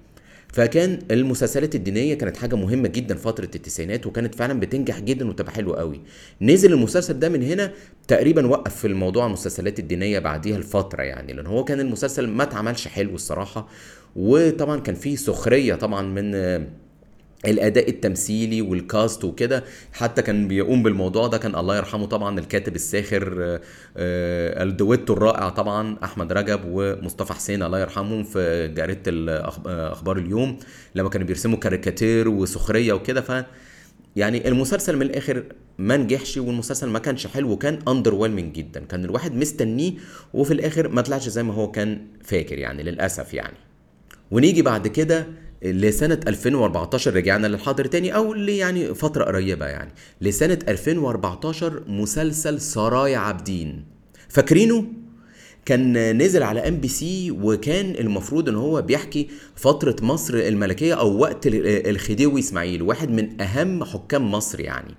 فكان 0.53 0.99
المسلسلات 1.11 1.75
الدينية 1.75 2.15
كانت 2.15 2.37
حاجة 2.37 2.55
مهمة 2.57 2.89
جدا 2.89 3.15
فترة 3.15 3.45
التسعينات 3.55 4.07
وكانت 4.07 4.35
فعلا 4.35 4.61
بتنجح 4.61 5.01
جدا 5.01 5.29
وتبقى 5.29 5.53
حلوة 5.53 5.77
قوي. 5.79 6.01
نزل 6.43 6.73
المسلسل 6.73 7.19
ده 7.19 7.29
من 7.29 7.43
هنا 7.43 7.73
تقريبا 8.09 8.47
وقف 8.47 8.77
في 8.77 8.87
الموضوع 8.87 9.27
المسلسلات 9.27 9.79
الدينية 9.79 10.19
بعديها 10.19 10.57
الفترة 10.57 11.03
يعني 11.03 11.33
لأن 11.33 11.47
هو 11.47 11.65
كان 11.65 11.81
المسلسل 11.81 12.27
ما 12.27 12.43
اتعملش 12.43 12.89
حلو 12.89 13.15
الصراحة. 13.15 13.69
وطبعا 14.17 14.81
كان 14.81 14.95
فيه 14.95 15.17
سخرية 15.17 15.75
طبعا 15.75 16.03
من 16.03 16.35
الأداء 17.47 17.91
التمثيلي 17.91 18.63
والكاست 18.63 19.25
وكده 19.25 19.65
حتى 19.93 20.23
كان 20.23 20.49
بيقوم 20.49 20.83
بالموضوع 20.83 21.27
ده 21.27 21.39
كان 21.39 21.57
الله 21.57 21.77
يرحمه 21.77 22.07
طبعا 22.07 22.39
الكاتب 22.39 22.75
الساخر 22.75 23.37
آه، 23.41 23.61
آه، 23.97 24.63
الدويتو 24.63 25.13
الرائع 25.13 25.49
طبعا 25.49 25.97
أحمد 26.05 26.33
رجب 26.33 26.61
ومصطفى 26.67 27.33
حسين 27.33 27.63
الله 27.63 27.81
يرحمهم 27.81 28.25
في 28.25 28.69
جريدة 28.69 29.41
أخبار 29.93 30.19
اليوم 30.19 30.59
لما 30.95 31.09
كانوا 31.09 31.27
بيرسموا 31.27 31.59
كاريكاتير 31.59 32.29
وسخرية 32.29 32.93
وكده 32.93 33.21
ف 33.21 33.45
يعني 34.17 34.49
المسلسل 34.49 34.97
من 34.97 35.03
الآخر 35.03 35.45
ما 35.79 35.97
نجحش 35.97 36.37
والمسلسل 36.37 36.89
ما 36.89 36.99
كانش 36.99 37.27
حلو 37.27 37.51
وكان 37.51 37.79
under 37.89 38.27
جدا 38.29 38.81
كان 38.81 39.05
الواحد 39.05 39.35
مستنيه 39.35 39.93
وفي 40.35 40.53
الآخر 40.53 40.89
ما 40.89 41.03
طلعش 41.03 41.29
زي 41.29 41.43
ما 41.43 41.55
هو 41.55 41.71
كان 41.71 42.07
فاكر 42.25 42.59
يعني 42.59 42.83
للأسف 42.83 43.35
يعني. 43.35 43.57
ونيجي 44.31 44.63
بعد 44.63 44.89
كده 44.89 45.27
لسنة 45.63 46.21
2014 46.29 47.15
رجعنا 47.17 47.47
للحاضر 47.47 47.85
تاني 47.85 48.15
أو 48.15 48.35
يعني 48.35 48.95
فترة 48.95 49.25
قريبة 49.25 49.67
يعني. 49.67 49.93
لسنة 50.21 50.59
2014 50.69 51.83
مسلسل 51.87 52.61
سرايا 52.61 53.19
عابدين. 53.19 53.85
فاكرينه؟ 54.29 54.87
كان 55.65 56.19
نزل 56.19 56.43
على 56.43 56.69
MBC 56.69 57.31
وكان 57.31 57.91
المفروض 57.91 58.49
إن 58.49 58.55
هو 58.55 58.83
بيحكي 58.83 59.29
فترة 59.55 59.97
مصر 60.03 60.35
الملكية 60.35 60.95
أو 60.95 61.19
وقت 61.19 61.47
الخديوي 61.47 62.41
إسماعيل 62.41 62.83
واحد 62.83 63.11
من 63.11 63.41
أهم 63.41 63.85
حكام 63.85 64.31
مصر 64.31 64.61
يعني. 64.61 64.95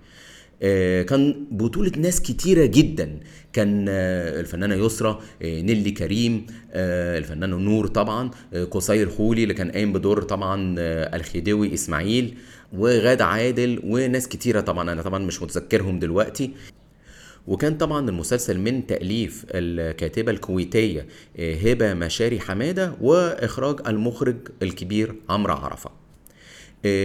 كان 1.04 1.48
بطولة 1.52 1.92
ناس 1.98 2.22
كتيرة 2.22 2.66
جدا. 2.66 3.20
كان 3.54 3.86
آه، 3.90 4.40
الفنانة 4.40 4.76
يسرى 4.76 5.20
آه، 5.42 5.62
نيلي 5.62 5.92
كريم 5.92 6.46
الفنانة 6.74 7.58
نور 7.58 7.88
طبعا 7.88 8.32
قصير 8.72 9.10
خولي 9.10 9.44
اللي 9.44 9.54
كان 9.54 9.72
قايم 9.72 9.94
بدور 9.94 10.22
طبعا 10.22 10.76
الخديوي 11.16 11.74
إسماعيل 11.74 12.34
وغادة 12.74 13.26
عادل 13.26 13.80
وناس 13.84 14.28
كتيرة 14.28 14.62
طبعا. 14.62 14.92
أنا 14.92 15.02
طبعا 15.02 15.20
مش 15.20 15.42
متذكرهم 15.42 16.00
دلوقتي. 16.00 16.52
وكان 17.48 17.78
طبعا 17.78 18.10
المسلسل 18.10 18.60
من 18.60 18.88
تأليف 18.88 19.46
الكاتبة 19.52 20.32
الكويتية 20.32 21.08
هبة 21.40 21.94
مشاري 21.94 22.40
حمادة 22.40 22.94
وإخراج 23.02 23.80
المخرج 23.88 24.36
الكبير 24.62 25.16
عمرو 25.30 25.54
عرفة. 25.54 25.90
آه، 25.90 26.07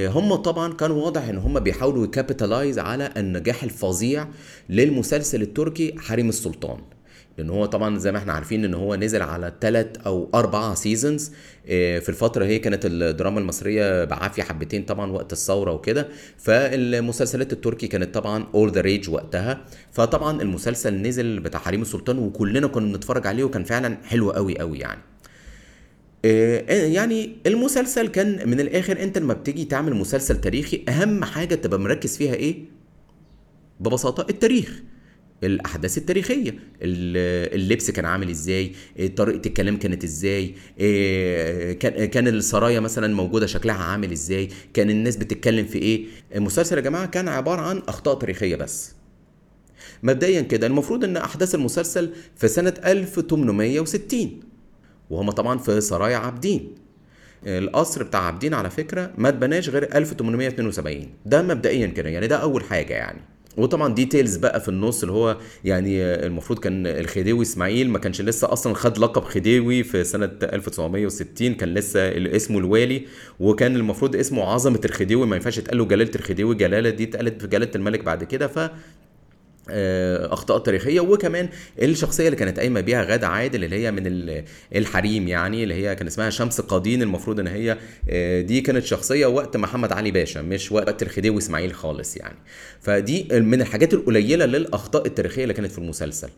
هم 0.08 0.34
طبعا 0.34 0.72
كان 0.72 0.90
واضح 0.90 1.28
إن 1.28 1.38
هم 1.38 1.60
بيحاولوا 1.60 2.04
يكابيتالايز 2.04 2.78
على 2.78 3.10
النجاح 3.16 3.62
الفظيع 3.62 4.28
للمسلسل 4.68 5.42
التركي 5.42 5.94
حريم 5.98 6.28
السلطان. 6.28 6.78
لأن 7.38 7.50
هو 7.50 7.66
طبعا 7.66 7.98
زي 7.98 8.12
ما 8.12 8.18
إحنا 8.18 8.32
عارفين 8.32 8.64
إن 8.64 8.74
هو 8.74 8.94
نزل 8.96 9.22
على 9.22 9.52
ثلاث 9.60 9.86
أو 10.06 10.30
أربع 10.34 10.74
seasons 10.74 11.32
آه، 11.68 11.98
في 11.98 12.08
الفترة 12.08 12.44
هي 12.44 12.58
كانت 12.58 12.86
الدراما 12.86 13.40
المصرية 13.40 14.04
بعافية 14.04 14.42
حبتين 14.42 14.82
طبعا 14.82 15.12
وقت 15.12 15.32
الثورة 15.32 15.72
وكده. 15.72 16.08
فالمسلسلات 16.38 17.52
التركي 17.52 17.86
كانت 17.86 18.14
طبعا 18.14 18.46
all 18.54 18.72
the 18.72 18.80
rage 18.80 19.10
وقتها. 19.10 19.60
فطبعا 19.92 20.42
المسلسل 20.42 21.02
نزل 21.02 21.40
بتاع 21.40 21.60
حريم 21.60 21.82
السلطان 21.82 22.18
وكلنا 22.18 22.66
كنا 22.66 22.92
بنتفرج 22.92 23.26
عليه 23.26 23.44
وكان 23.44 23.64
فعلا 23.64 23.96
حلو 24.04 24.30
قوي 24.30 24.58
قوي 24.58 24.78
يعني. 24.78 25.00
يعني 26.24 27.36
المسلسل 27.46 28.08
كان 28.08 28.48
من 28.50 28.60
الآخر 28.60 29.02
أنت 29.02 29.18
لما 29.18 29.34
بتيجي 29.34 29.64
تعمل 29.64 29.94
مسلسل 29.94 30.40
تاريخي 30.40 30.84
أهم 30.88 31.24
حاجة 31.24 31.54
تبقى 31.54 31.80
مركز 31.80 32.16
فيها 32.16 32.34
إيه؟ 32.34 32.64
ببساطة 33.80 34.26
التاريخ 34.30 34.82
الأحداث 35.44 35.98
التاريخية 35.98 36.54
اللبس 36.82 37.90
كان 37.90 38.04
عامل 38.04 38.30
إزاي 38.30 38.72
طريقة 39.16 39.46
الكلام 39.46 39.76
كانت 39.78 40.04
إزاي 40.04 40.54
آه، 40.80 41.72
كان 42.06 42.28
السرايا 42.28 42.80
مثلا 42.80 43.14
موجودة 43.14 43.46
شكلها 43.46 43.74
عامل 43.76 44.12
إزاي 44.12 44.48
كان 44.74 44.90
الناس 44.90 45.16
بتتكلم 45.16 45.66
في 45.66 45.78
إيه؟ 45.78 46.04
المسلسل 46.34 46.76
يا 46.76 46.82
جماعة 46.82 47.06
كان 47.06 47.28
عبارة 47.28 47.60
عن 47.60 47.78
أخطاء 47.88 48.14
تاريخية 48.14 48.56
بس. 48.56 48.92
مبدئيا 50.02 50.40
كده 50.40 50.66
المفروض 50.66 51.04
إن 51.04 51.16
أحداث 51.16 51.54
المسلسل 51.54 52.10
في 52.36 52.48
سنة 52.48 52.74
1860 52.84 54.51
وهم 55.10 55.30
طبعا 55.30 55.58
في 55.58 55.80
سرايا 55.80 56.16
عابدين. 56.16 56.74
القصر 57.46 58.02
بتاع 58.02 58.20
عابدين 58.20 58.54
على 58.54 58.70
فكرة 58.70 59.10
ما 59.18 59.28
اتبناش 59.28 59.68
غير 59.68 59.96
1872 59.96 61.06
ده 61.26 61.42
مبدئيا 61.42 61.86
كده 61.86 62.08
يعني 62.08 62.26
ده 62.26 62.36
أول 62.36 62.64
حاجة 62.64 62.94
يعني. 62.94 63.20
وطبعا 63.56 63.94
ديتيلز 63.94 64.36
بقى 64.36 64.60
في 64.60 64.68
النص 64.68 65.02
اللي 65.02 65.12
هو 65.14 65.36
يعني 65.64 66.02
المفروض 66.04 66.58
كان 66.58 66.86
الخديوي 66.86 67.42
إسماعيل 67.42 67.90
ما 67.90 67.98
كانش 67.98 68.20
لسه 68.20 68.52
أصلا 68.52 68.74
خد 68.74 68.98
لقب 68.98 69.24
خديوي 69.24 69.82
في 69.82 70.04
سنة 70.04 70.30
1960 70.42 71.54
كان 71.54 71.74
لسه 71.74 72.00
اسمه 72.36 72.58
الوالي. 72.58 73.06
وكان 73.40 73.76
المفروض 73.76 74.16
اسمه 74.16 74.42
عظمة 74.44 74.80
الخديوي 74.84 75.26
ما 75.26 75.36
ينفعش 75.36 75.58
تقال 75.58 75.78
له 75.78 75.84
جلالة 75.84 76.10
الخديوي 76.16 76.54
جلالة 76.54 76.90
دي 76.90 77.04
اتقالت 77.04 77.40
في 77.40 77.46
جلالة 77.46 77.70
الملك 77.74 78.04
بعد 78.04 78.24
كده. 78.24 78.46
ف 78.46 78.70
أخطاء 79.68 80.58
تاريخية 80.58 81.00
وكمان 81.00 81.48
الشخصية 81.82 82.26
اللي 82.26 82.36
كانت 82.36 82.58
قايمة 82.58 82.80
بيها 82.80 83.02
غادة 83.02 83.28
عادل 83.28 83.64
اللي 83.64 83.76
هي 83.76 83.90
من 83.90 84.02
الحريم 84.76 85.28
يعني 85.28 85.62
اللي 85.62 85.74
هي 85.74 85.94
كان 85.94 86.06
اسمها 86.06 86.30
شمس 86.30 86.60
قادين 86.60 87.02
المفروض 87.02 87.40
إن 87.40 87.46
هي 87.46 87.78
آه، 88.10 88.40
دي 88.40 88.60
كانت 88.60 88.84
شخصية 88.84 89.26
وقت 89.26 89.56
محمد 89.56 89.92
علي 89.92 90.10
باشا 90.10 90.38
مش 90.38 90.72
وقت 90.72 91.02
الخديوي 91.02 91.38
إسماعيل 91.38 91.74
خالص 91.74 92.16
يعني. 92.16 92.38
فدي 92.80 93.26
من 93.32 93.60
الحاجات 93.60 93.94
القليلة 93.94 94.46
للأخطاء 94.46 95.06
التاريخية 95.06 95.42
اللي 95.42 95.54
كانت 95.54 95.72
في 95.72 95.78
المسلسل. 95.78 96.28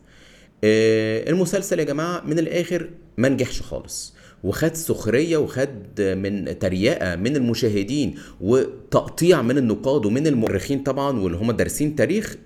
آه، 0.64 1.30
المسلسل 1.30 1.78
يا 1.78 1.84
جماعة 1.84 2.22
من 2.26 2.38
الآخر 2.38 2.90
ما 3.18 3.28
نجحش 3.28 3.62
خالص 3.62 4.14
وخد 4.44 4.74
سخرية 4.74 5.36
وخد 5.36 6.00
من 6.00 6.58
تريقة 6.58 7.16
من 7.16 7.36
المشاهدين 7.36 8.14
وتقطيع 8.40 9.42
من 9.42 9.58
النقاد 9.58 10.06
ومن 10.06 10.26
المؤرخين 10.26 10.82
طبعا 10.82 11.20
واللي 11.20 11.38
هم 11.38 11.52
دارسين 11.52 11.96
تاريخ 11.96 12.36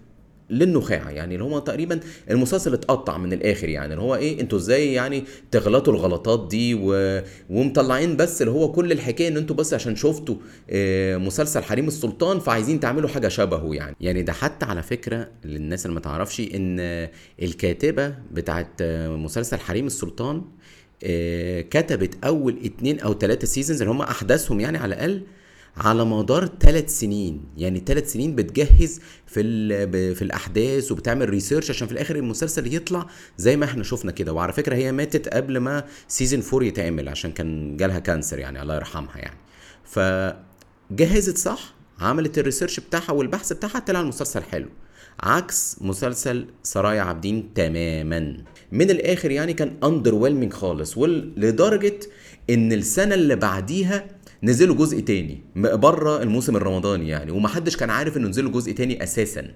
للنخاع 0.51 1.11
يعني 1.11 1.35
اللي 1.35 1.45
هو 1.45 1.59
تقريبا 1.59 2.01
المسلسل 2.31 2.75
اتقطع 2.75 3.19
من 3.19 3.33
الآخر 3.33 3.69
يعني 3.69 3.93
اللي 3.93 4.03
هو 4.03 4.15
إيه 4.15 4.41
أنتوا 4.41 4.59
إزاي 4.59 4.93
يعني 4.93 5.25
تغلطوا 5.51 5.93
الغلطات 5.93 6.49
دي 6.49 6.75
و... 6.75 7.21
ومطلعين 7.51 8.17
بس 8.17 8.43
اللي 8.43 8.53
هو 8.53 8.73
كل 8.73 8.93
الحكاية 8.93 9.29
إن 9.29 9.37
أنتوا 9.37 9.57
بس 9.57 9.75
عشان 9.75 9.97
شفتوا 9.97 10.37
آه، 10.71 11.17
مسلسل 11.17 11.63
حريم 11.63 11.87
السلطان 11.87 12.39
فعايزين 12.41 12.81
تعملوا 12.81 13.09
حاجة 13.09 13.29
شبهه 13.29 13.75
يعني. 13.75 13.97
يعني 14.01 14.23
ده 14.23 14.33
حتى 14.33 14.67
على 14.67 14.83
فكرة 14.83 15.29
للناس 15.45 15.87
اللي 15.87 15.95
ما 15.95 16.01
تعرفش 16.01 16.41
إن 16.41 17.09
الكاتبة 17.43 18.15
بتاعت 18.33 18.83
مسلسل 18.83 19.59
حريم 19.59 19.87
السلطان 19.87 20.43
آه، 21.05 21.61
كتبت 21.61 22.25
أول 22.25 22.59
اتنين 22.65 23.01
أو 23.01 23.13
تلاتة 23.13 23.47
seasons 23.47 23.83
اللي 23.83 23.93
هم 23.93 24.03
أحداثهم 24.03 24.61
يعني 24.61 24.79
على 24.79 24.95
الأقل 24.95 25.23
على 25.79 26.05
مدار 26.05 26.51
ثلاث 26.61 26.99
سنين. 26.99 27.45
يعني 27.57 27.83
ثلاث 27.87 28.13
سنين 28.13 28.35
بتجهز 28.35 29.01
في 29.27 30.15
في 30.15 30.23
الأحداث 30.23 30.93
وبتعمل 30.93 31.29
research 31.29 31.71
عشان 31.71 31.87
في 31.87 31.93
الآخر 31.93 32.17
المسلسل 32.17 32.75
يطلع 32.75 33.07
زي 33.39 33.57
ما 33.57 33.65
إحنا 33.65 33.85
شفنا 33.85 34.13
كده. 34.13 34.33
وعلى 34.33 34.53
فكرة 34.53 34.75
هي 34.75 34.93
ماتت 34.93 35.29
قبل 35.29 35.59
ما 35.59 35.85
season 36.09 36.43
4 36.53 36.69
يتعمل 36.69 37.09
عشان 37.09 37.33
كان 37.33 37.77
جالها 37.77 37.99
cancer 37.99 38.39
يعني 38.39 38.63
الله 38.63 38.75
يرحمها 38.77 39.19
يعني. 39.19 39.39
فجهزت 39.85 41.39
صح؟ 41.39 41.75
عملت 42.01 42.39
ال 42.39 42.43
research 42.43 42.81
بتاعها 42.81 43.13
والبحث 43.13 43.53
بتاعها 43.53 43.79
طلع 43.79 44.01
المسلسل 44.01 44.43
حلو. 44.43 44.69
عكس 45.21 45.77
مسلسل 45.81 46.47
سرايا 46.63 47.01
عابدين 47.01 47.55
تماما. 47.55 48.45
من 48.73 48.91
الآخر 48.91 49.31
يعني 49.31 49.53
كان 49.53 49.77
under 49.85 50.51
خالص 50.53 50.99
ولدرجة 50.99 52.01
إن 52.51 52.73
السنة 52.73 53.15
اللي 53.15 53.37
بعديها 53.37 54.07
نزلوا 54.43 54.75
جزء 54.77 55.01
تاني 55.01 55.43
بره 55.57 56.23
الموسم 56.23 56.57
الرمضاني 56.57 57.09
يعني 57.09 57.31
ومحدش 57.31 57.77
كان 57.77 57.91
عارف 57.91 58.17
إنه 58.17 58.29
نزلوا 58.29 58.53
جزء 58.53 58.73
تاني 58.73 59.03
أساسا. 59.03 59.49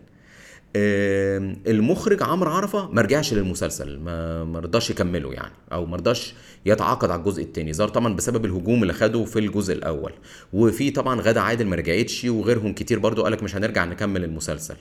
المخرج 1.67 2.23
عمرو 2.23 2.51
عرفة 2.51 2.89
ما 2.91 3.03
رجعش 3.03 3.35
للمسلسل 3.35 3.99
ما 3.99 4.61
رضاش 4.65 4.91
يكمله 4.91 5.33
يعني 5.33 5.53
أو 5.73 5.87
ما 5.87 5.97
رضاش 5.97 6.35
يتعاقد 6.67 7.11
على 7.11 7.19
الجزء 7.21 7.43
الثاني 7.43 7.73
ظهر 7.73 7.89
طبعا 7.89 8.15
بسبب 8.15 8.45
الهجوم 8.45 8.83
اللي 8.83 8.93
خده 8.93 9.25
في 9.25 9.39
الجزء 9.39 9.75
الأول. 9.75 10.13
وفي 10.53 10.91
طبعا 10.91 11.21
غادة 11.21 11.43
عادل 11.43 11.67
ما 11.67 11.77
رجعتش 11.77 12.25
وغيرهم 12.25 12.73
كتير 12.73 12.99
برضو 12.99 13.23
قالك 13.23 13.43
مش 13.43 13.57
هنرجع 13.57 13.85
نكمل 13.85 14.25
المسلسل. 14.25 14.77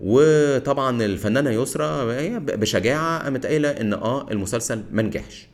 وطبعا 0.00 1.02
الفنانة 1.02 1.50
يسرا 1.50 2.04
بشجاعة 2.38 3.22
قامت 3.22 3.46
قايله 3.46 3.68
إن 3.70 3.92
آه 3.92 4.30
المسلسل 4.30 4.82
ما 4.92 5.02
نجحش. 5.02 5.48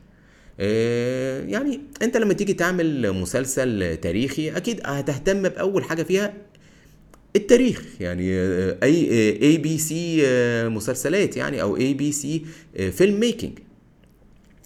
يعني 1.48 1.80
انت 2.02 2.16
لما 2.16 2.34
تيجي 2.34 2.52
تعمل 2.52 3.12
مسلسل 3.12 3.96
تاريخي 3.96 4.50
أكيد 4.50 4.80
هتهتم 4.84 5.42
باول 5.42 5.84
حاجة 5.84 6.02
فيها 6.02 6.34
التاريخ 7.36 7.82
يعني 8.00 8.38
آه، 8.38 8.76
اي 8.82 9.10
ABC 9.42 10.22
مسلسلات 10.68 11.36
يعني 11.36 11.62
أو 11.62 11.76
ABC 11.76 12.44
film 12.92 13.20
making 13.20 13.58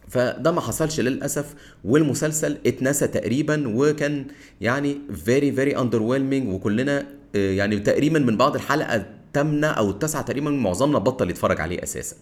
فده 0.08 0.50
ما 0.50 0.60
حصلش 0.60 1.00
للأسف 1.00 1.54
والمسلسل 1.84 2.58
اتنسى 2.66 3.06
تقريبا 3.06 3.64
وكان 3.66 4.26
يعني 4.60 4.98
very 5.24 5.52
very 5.52 5.76
under 5.76 6.02
وكلنا 6.48 7.06
آه، 7.36 7.50
يعني 7.52 7.78
تقريبا 7.78 8.18
من 8.18 8.36
بعد 8.36 8.54
الحلقة 8.54 8.96
الثامنه 8.96 9.66
أو 9.66 9.90
التاسعة 9.90 10.22
تقريبا 10.22 10.50
معظمنا 10.50 10.98
بطل 10.98 11.30
يتفرج 11.30 11.60
عليه 11.60 11.82
أساسا. 11.82 12.16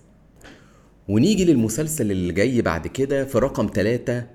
ونيجي 1.09 1.45
للمسلسل 1.45 2.11
اللي 2.11 2.33
جاي 2.33 2.63
بعد 2.63 2.87
كده 2.87 3.25
في 3.25 3.39
رقم 3.39 3.71
ثلاثة 3.75 4.27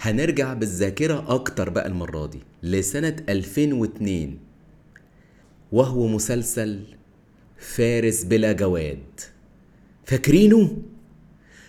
هنرجع 0.00 0.54
بالذاكرة 0.54 1.24
أكتر 1.28 1.70
بقى 1.70 1.86
المرة 1.86 2.26
دي 2.26 2.40
لسنة 2.62 3.16
2002 3.28 4.38
وهو 5.72 6.06
مسلسل 6.06 6.80
فارس 7.58 8.24
بلا 8.24 8.52
جواد 8.52 9.20
فاكرينه؟ 10.04 10.76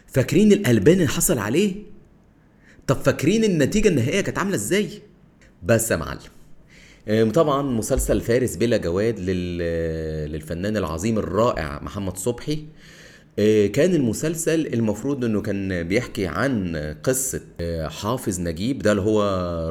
فاكرين 0.08 0.52
القلبان 0.54 0.96
اللي 0.96 1.08
حصل 1.08 1.38
عليه؟ 1.38 1.76
طب 2.88 2.96
فاكرين 2.96 3.44
النتيجة 3.44 3.88
النهائية 3.88 4.22
كانت 4.22 4.38
عاملة 4.38 4.56
إزاي؟ 4.56 4.90
بس 5.64 5.92
يا 5.92 5.96
معلم 5.96 7.32
طبعا 7.32 7.62
مسلسل 7.62 8.22
فارس 8.22 8.56
بلا 8.56 8.78
جواد 8.78 9.20
لل... 9.20 9.58
للفنان 10.32 10.78
العظيم 10.78 11.18
الرائع 11.18 11.80
محمد 11.84 12.18
صبحي 12.18 12.54
آه، 12.54 12.66
كان 13.74 13.96
المسلسل 13.96 14.68
المفروض 14.68 15.26
إنه 15.26 15.42
كان 15.42 15.84
بيحكي 15.84 16.28
عن 16.28 16.76
قصة 17.04 17.42
آه، 17.62 17.88
حافظ 17.88 18.40
نجيب 18.40 18.80
ده 18.80 18.92
اللي 18.92 19.02
هو 19.02 19.22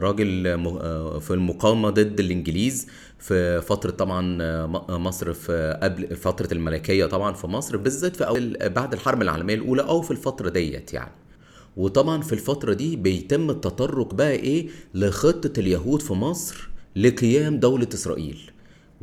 راجل 0.02 0.46
آه، 0.46 1.18
في 1.18 1.30
المقاومة 1.30 1.90
ضد 1.90 2.20
الإنجليز 2.20 2.86
في 3.18 3.60
فترة 3.60 3.90
طبعا 3.90 4.42
آه، 4.42 4.98
مصر 4.98 5.32
في 5.32 5.78
قبل 5.82 6.16
فترة 6.16 6.48
الملكية 6.52 7.06
طبعا 7.06 7.32
في 7.32 7.46
مصر 7.46 7.76
بالذات 7.76 8.16
في 8.16 8.26
أول 8.26 8.56
بعد 8.68 8.92
الحرب 8.92 9.22
العالمية 9.22 9.54
الأولى 9.54 9.82
أو 9.82 10.02
في 10.02 10.10
الفترة 10.10 10.48
ديت 10.48 10.94
يعني. 10.94 11.12
وطبعا 11.76 12.22
في 12.22 12.32
الفترة 12.32 12.72
دي 12.72 12.96
بيتم 12.96 13.50
التطرق 13.50 14.14
بقى 14.14 14.32
إيه 14.32 14.68
لخطة 14.94 15.60
اليهود 15.60 16.02
في 16.02 16.12
مصر 16.12 16.68
لقيام 16.96 17.58
دولة 17.60 17.88
إسرائيل. 17.94 18.50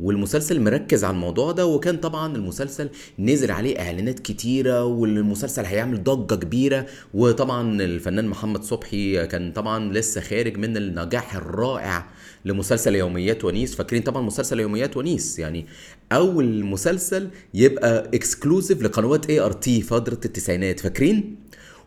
والمسلسل 0.00 0.60
مركز 0.60 1.04
على 1.04 1.14
الموضوع 1.14 1.52
ده 1.52 1.66
وكان 1.66 1.96
طبعا 1.96 2.36
المسلسل 2.36 2.88
نزل 3.18 3.50
عليه 3.50 3.80
إعلانات 3.80 4.18
كتيرة 4.18 4.84
والمسلسل 4.84 5.64
هيعمل 5.64 6.04
ضجة 6.04 6.34
كبيرة. 6.34 6.86
وطبعا 7.14 7.82
الفنان 7.82 8.28
محمد 8.28 8.62
صبحي 8.62 9.26
كان 9.26 9.52
طبعا 9.52 9.92
لسه 9.92 10.20
خارج 10.20 10.56
من 10.58 10.76
النجاح 10.76 11.36
الرائع 11.36 12.06
لمسلسل 12.44 12.94
يوميات 12.94 13.44
ونيس. 13.44 13.74
فاكرين 13.74 14.02
طبعا 14.02 14.22
مسلسل 14.22 14.60
يوميات 14.60 14.96
ونيس؟ 14.96 15.38
يعني 15.38 15.66
أول 16.12 16.64
مسلسل 16.64 17.28
يبقى 17.54 18.10
exclusive 18.14 18.82
لقنوات 18.82 19.30
ART 19.30 19.82
فترة 19.82 20.20
التسعينات 20.24 20.80
فاكرين؟ 20.80 21.36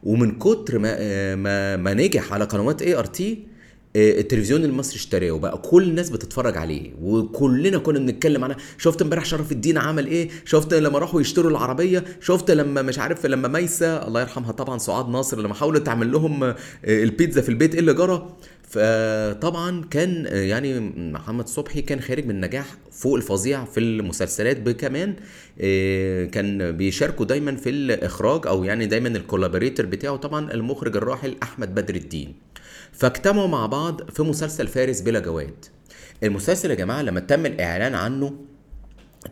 ومن 0.04 0.40
كتر 0.40 0.80
ما 0.80 1.36
ما, 1.36 1.78
ما 1.78 1.94
نجح 1.94 2.34
على 2.34 2.44
قنوات 2.46 2.82
ART 2.82 3.49
التلفزيون 3.96 4.64
المصري 4.64 4.96
اشتراه 4.96 5.32
وبقى 5.32 5.58
كل 5.58 5.84
الناس 5.84 6.10
بتتفرج 6.10 6.58
عليه 6.58 6.92
وكلنا 7.02 7.78
كنا 7.78 8.00
بنتكلم 8.00 8.44
عنها 8.44 8.58
شفت 8.78 9.02
امبارح 9.02 9.26
شرف 9.26 9.52
الدين 9.52 9.78
عمل 9.78 10.08
إيه؟ 10.08 10.30
شفت 10.46 10.74
لما 10.74 11.00
راحوا 11.00 11.22
يشتروا 11.22 11.52
العربية؟ 11.52 12.04
شفت 12.22 12.52
لما 12.52 12.82
مش 12.82 13.00
عارف 13.00 13.26
لما 13.26 13.48
ميسه 13.48 14.08
الله 14.08 14.22
يرحمها 14.22 14.52
طبعا 14.52 14.78
سعاد 14.78 15.10
ناصر 15.10 15.40
لما 15.42 15.54
حاولت 15.54 15.86
تعمل 15.86 16.12
لهم 16.12 16.44
آه، 16.44 16.56
البيتزا 16.86 17.42
في 17.42 17.50
البيت 17.50 17.74
إيه 17.74 17.80
اللي 17.80 17.94
جرى؟ 17.94 18.36
فطبعا 18.70 19.84
كان 19.92 20.26
آه، 20.28 20.42
يعني 20.42 20.80
محمد 21.12 21.48
صبحي 21.48 21.82
كان 21.82 22.00
خارج 22.02 22.26
من 22.26 22.42
نجاح 22.42 22.66
فوق 22.92 23.16
الفظيع 23.16 23.66
في 23.66 23.80
المسلسلات 23.80 24.70
كمان 24.70 25.16
كان 26.32 26.72
بيشاركوا 26.72 27.26
دايما 27.26 27.56
في 27.56 27.70
الإخراج 27.70 28.48
أو 28.48 28.64
يعني 28.64 28.86
دايما 28.86 29.08
الكولابوريتور 29.10 29.86
بتاعه 29.86 30.16
طبعا 30.16 30.52
المخرج 30.54 30.98
الراحل 30.98 31.36
أحمد 31.44 31.76
بدر 31.76 31.96
الدين. 31.96 32.34
فاجتمعوا 33.00 33.48
مع 33.48 33.66
بعض 33.66 34.10
في 34.12 34.24
مسلسل 34.24 34.68
فارس 34.68 35.02
بلا 35.02 35.20
جواد. 35.20 35.66
المسلسل 36.24 36.70
يا 36.70 36.76
جماعة 36.76 37.02
لما 37.02 37.20
تم 37.20 37.46
الإعلان 37.46 37.96
عنه 37.96 38.34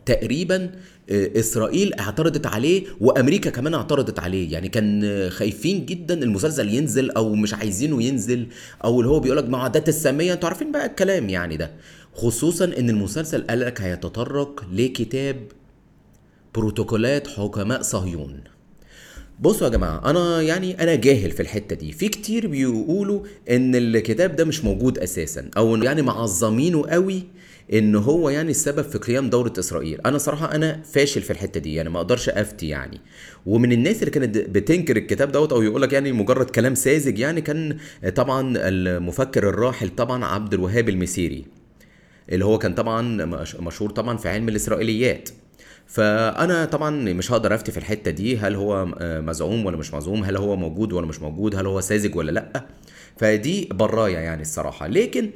تقريبا 0.05 0.71
آه، 1.09 1.39
إسرائيل 1.39 1.93
اعترضت 1.93 2.45
عليه 2.47 2.83
وأمريكا 3.01 3.49
كمان 3.49 3.73
اعترضت 3.73 4.19
عليه. 4.19 4.51
يعني 4.53 4.69
كان 4.69 5.29
خايفين 5.29 5.85
جدا 5.85 6.23
المسلسل 6.23 6.73
ينزل 6.73 7.11
أو 7.11 7.33
مش 7.33 7.53
عايزينه 7.53 8.03
ينزل 8.03 8.47
أو 8.83 8.99
اللي 8.99 9.11
هو 9.11 9.19
بيقولك 9.19 9.49
معادات 9.49 9.89
السامية. 9.89 10.33
أنتوا 10.33 10.49
عارفين 10.49 10.71
بقى 10.71 10.85
الكلام 10.85 11.29
يعني 11.29 11.57
ده. 11.57 11.71
خصوصا 12.13 12.65
إن 12.65 12.89
المسلسل 12.89 13.47
قالك 13.47 13.81
هيتطرق 13.81 14.65
لكتاب 14.71 15.37
بروتوكولات 16.55 17.27
حكماء 17.27 17.81
صهيون. 17.81 18.43
بصوا 19.39 19.67
يا 19.67 19.71
جماعة 19.71 20.09
أنا 20.09 20.41
يعني 20.41 20.83
أنا 20.83 20.95
جاهل 20.95 21.31
في 21.31 21.39
الحتة 21.39 21.75
دي. 21.75 21.91
في 21.91 22.09
كتير 22.09 22.47
بيقولوا 22.47 23.21
إن 23.49 23.75
الكتاب 23.75 24.35
ده 24.35 24.45
مش 24.45 24.63
موجود 24.63 24.97
أساسا 24.99 25.49
أو 25.57 25.75
يعني 25.75 26.01
معظمينه 26.01 26.85
قوي 26.89 27.23
إن 27.73 27.95
هو 27.95 28.29
يعني 28.29 28.51
السبب 28.51 28.81
في 28.81 28.97
قيام 28.97 29.29
دولة 29.29 29.53
إسرائيل. 29.59 30.01
أنا 30.01 30.17
صراحة 30.17 30.55
أنا 30.55 30.81
فاشل 30.91 31.21
في 31.21 31.31
الحتة 31.31 31.59
دي 31.59 31.73
يعني 31.75 31.89
ما 31.89 31.97
أقدرش 31.97 32.29
أفتي 32.29 32.67
يعني. 32.67 33.01
ومن 33.45 33.71
الناس 33.71 33.99
اللي 33.99 34.11
كانت 34.11 34.37
بتنكر 34.37 34.97
الكتاب 34.97 35.31
دوت 35.31 35.53
أو 35.53 35.61
يقولك 35.61 35.93
يعني 35.93 36.11
مجرد 36.11 36.49
كلام 36.49 36.75
ساذج 36.75 37.19
يعني 37.19 37.41
كان 37.41 37.77
طبعا 38.15 38.53
المفكر 38.57 39.49
الراحل 39.49 39.89
طبعا 39.89 40.25
عبد 40.25 40.53
الوهاب 40.53 40.89
المسيري 40.89 41.45
اللي 42.29 42.45
هو 42.45 42.57
كان 42.57 42.73
طبعا 42.73 43.25
مش- 43.25 43.55
مشهور 43.55 43.89
طبعا 43.89 44.17
في 44.17 44.29
علم 44.29 44.49
الإسرائيليات. 44.49 45.29
فأنا 45.87 46.65
طبعا 46.65 46.89
مش 47.13 47.31
هقدر 47.31 47.55
أفتي 47.55 47.71
في 47.71 47.77
الحتة 47.77 48.11
دي 48.11 48.37
هل 48.37 48.55
هو 48.55 48.87
آه، 48.99 49.19
مزعوم 49.21 49.65
ولا 49.65 49.77
مش 49.77 49.93
مزعوم؟ 49.93 50.23
هل 50.23 50.37
هو 50.37 50.55
موجود 50.55 50.93
ولا 50.93 51.05
مش 51.05 51.21
موجود؟ 51.21 51.55
هل 51.55 51.65
هو 51.65 51.81
ساذج 51.81 52.15
ولا 52.15 52.31
لأ؟ 52.31 52.65
فدي 53.17 53.69
براية 53.71 54.17
يعني 54.17 54.41
الصراحة. 54.41 54.87
لكن 54.87 55.29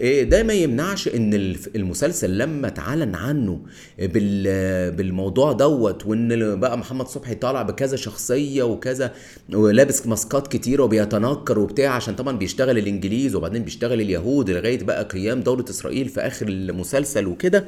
آه، 0.00 0.22
ده 0.22 0.42
ما 0.42 0.52
يمنعش 0.52 1.08
إن 1.08 1.34
المسلسل 1.76 2.38
لما 2.38 2.66
اتعلن 2.68 3.14
عنه 3.14 3.60
بال- 3.98 4.90
بالموضوع 4.92 5.52
دوت 5.52 6.06
وإن 6.06 6.60
بقى 6.60 6.78
محمد 6.78 7.06
صبحي 7.08 7.34
طالع 7.34 7.62
بكذا 7.62 7.96
شخصية 7.96 8.62
وكذا 8.62 9.12
ولابس 9.54 10.06
ماسكات 10.06 10.46
كتيره 10.48 10.82
وبيتنكر 10.82 11.58
وبتاع 11.58 11.90
عشان 11.90 12.14
طبعا 12.14 12.38
بيشتغل 12.38 12.78
الإنجليز 12.78 13.34
وبعدين 13.34 13.62
بيشتغل 13.64 14.00
اليهود 14.00 14.50
لغاية 14.50 14.84
بقى 14.84 15.04
قيام 15.04 15.40
دولة 15.40 15.64
إسرائيل 15.70 16.08
في 16.08 16.20
آخر 16.20 16.48
المسلسل 16.48 17.26
وكده. 17.26 17.64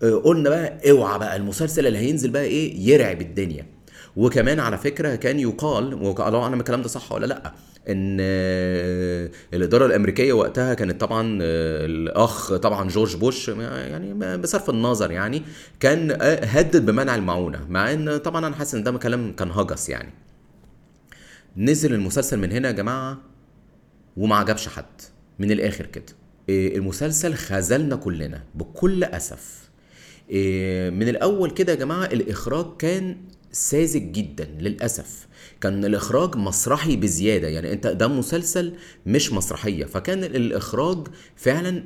قلنا 0.00 0.50
بقى 0.50 0.90
اوعى 0.90 1.18
بقى 1.18 1.36
المسلسل 1.36 1.86
اللي 1.86 1.98
هينزل 1.98 2.30
بقى 2.30 2.42
إيه 2.44 2.88
يرعب 2.88 3.20
الدنيا. 3.20 3.66
وكمان 4.16 4.60
على 4.60 4.78
فكرة 4.78 5.14
كان 5.14 5.40
يقال 5.40 5.94
والله 5.94 6.42
اعلم 6.42 6.60
الكلام 6.60 6.82
ده 6.82 6.88
صح 6.88 7.12
ولا 7.12 7.26
لأ؟ 7.26 7.52
إن 7.88 8.18
آه، 8.20 9.30
الإدارة 9.54 9.86
الأمريكية 9.86 10.32
وقتها 10.32 10.74
كانت 10.74 11.00
طبعا 11.00 11.38
آه، 11.42 11.86
الأخ 11.86 12.56
طبعا 12.56 12.88
جورج 12.88 13.16
بوش 13.16 13.48
يعني 13.48 14.36
بصرف 14.36 14.70
النظر 14.70 15.10
يعني 15.10 15.42
كان 15.80 16.10
آه، 16.10 16.44
هدد 16.44 16.86
بمنع 16.86 17.14
المعونة 17.14 17.66
مع 17.68 17.92
إن 17.92 18.16
طبعا 18.16 18.46
أنا 18.46 18.56
حاسس 18.56 18.74
إن 18.74 18.82
ده 18.82 18.92
كلام 18.92 19.32
كان 19.32 19.50
هجس 19.50 19.88
يعني. 19.88 20.12
نزل 21.56 21.94
المسلسل 21.94 22.38
من 22.38 22.52
هنا 22.52 22.68
يا 22.68 22.72
جماعة 22.72 23.18
وما 24.16 24.36
عجبش 24.36 24.68
حد. 24.68 24.84
من 25.38 25.50
الآخر 25.50 25.86
كده 25.86 26.04
المسلسل 26.48 27.34
خذلنا 27.34 27.96
كلنا 27.96 28.42
بكل 28.54 29.04
أسف. 29.04 29.69
من 30.90 31.08
الأول 31.08 31.50
كده 31.50 31.72
يا 31.72 31.78
جماعة 31.78 32.04
الإخراج 32.04 32.76
كان 32.78 33.16
ساذج 33.52 34.12
جدا 34.12 34.44
للأسف. 34.58 35.26
كان 35.60 35.84
الإخراج 35.84 36.36
مسرحي 36.36 36.96
بزيادة. 36.96 37.48
يعني 37.48 37.72
أنت 37.72 37.86
ده 37.86 38.08
مسلسل 38.08 38.72
مش 39.06 39.32
مسرحية. 39.32 39.84
فكان 39.84 40.24
الإخراج 40.24 41.06
فعلا 41.36 41.82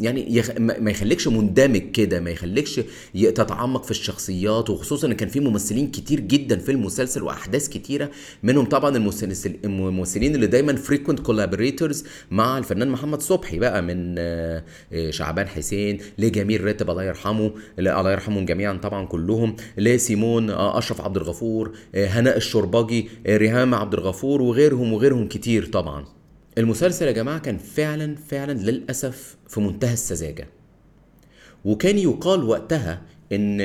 يعني 0.00 0.36
يخ... 0.36 0.50
ما 0.58 0.90
يخليكش 0.90 1.28
مندمج 1.28 1.90
كده 1.92 2.20
ما 2.20 2.30
يخليكش 2.30 2.80
تتعمق 3.14 3.84
في 3.84 3.90
الشخصيات. 3.90 4.70
وخصوصا 4.70 5.06
إن 5.06 5.12
كان 5.12 5.28
في 5.28 5.40
ممثلين 5.40 5.90
كتير 5.90 6.20
جدا 6.20 6.58
في 6.58 6.72
المسلسل 6.72 7.22
وأحداث 7.22 7.68
كتيرة. 7.68 8.10
منهم 8.42 8.64
طبعا 8.64 8.96
الممثلين 9.64 10.34
اللي 10.34 10.46
دايما 10.46 10.76
frequent 10.76 11.20
collaborators 11.20 12.04
مع 12.30 12.58
الفنان 12.58 12.88
محمد 12.88 13.22
صبحي 13.22 13.58
بقى 13.58 13.82
من 13.82 14.14
آه، 14.18 14.62
شعبان 15.10 15.48
حسين 15.48 15.98
لجميل 16.18 16.64
راتب 16.64 16.90
الله 16.90 17.04
يرحمه 17.04 17.52
الله 17.78 18.12
يرحمهم 18.12 18.44
جميعا 18.44 18.72
طبعا 18.82 19.06
كلهم 19.06 19.56
لسيمون 19.78 20.50
آه، 20.50 20.78
أشرف 20.78 21.00
عبد 21.00 21.16
الغفور 21.16 21.72
آه، 21.94 22.06
هناء 22.06 22.36
الشوربجي 22.36 22.93
ريهام 23.26 23.74
عبد 23.74 23.94
الغفور 23.94 24.42
وغيرهم 24.42 24.92
وغيرهم 24.92 25.28
كتير 25.28 25.66
طبعا. 25.66 26.04
المسلسل 26.58 27.06
يا 27.06 27.12
جماعة 27.12 27.38
كان 27.38 27.58
فعلا 27.58 28.16
فعلا 28.28 28.52
للأسف 28.52 29.36
في 29.48 29.60
منتهى 29.60 29.92
السذاجة. 29.92 30.48
وكان 31.64 31.98
يقال 31.98 32.44
وقتها 32.44 33.02
إن 33.32 33.60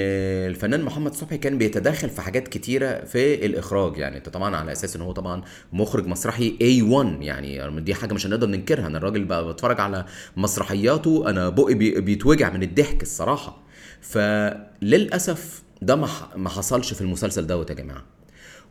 الفنان 0.49 0.81
محمد 0.81 1.13
صبحي 1.13 1.37
كان 1.37 1.57
بيتدخل 1.57 2.09
في 2.09 2.21
حاجات 2.21 2.47
كتيرة 2.47 3.03
في 3.05 3.45
الإخراج. 3.45 3.97
يعني 3.97 4.19
طبعا 4.19 4.55
على 4.55 4.71
أساس 4.71 4.95
إن 4.95 5.01
هو 5.01 5.11
طبعا 5.11 5.41
مخرج 5.73 6.07
مسرحي 6.07 6.49
A1 6.57 7.21
يعني 7.23 7.81
دي 7.81 7.93
حاجة 7.93 8.13
مش 8.13 8.25
هنقدر 8.25 8.47
ننكرها. 8.47 8.87
أنا 8.87 8.97
الراجل 8.97 9.25
بقى 9.25 9.53
بتفرج 9.53 9.79
على 9.79 10.05
مسرحياته 10.37 11.29
أنا 11.29 11.49
بقي 11.49 11.73
بيتوجع 12.01 12.53
من 12.53 12.63
الضحك 12.63 13.01
الصراحة. 13.01 13.63
فللأسف 14.01 15.63
ده 15.81 15.95
ما 16.35 16.49
حصلش 16.49 16.93
في 16.93 17.01
المسلسل 17.01 17.47
دوت 17.47 17.69
يا 17.69 17.75
جماعة. 17.75 18.03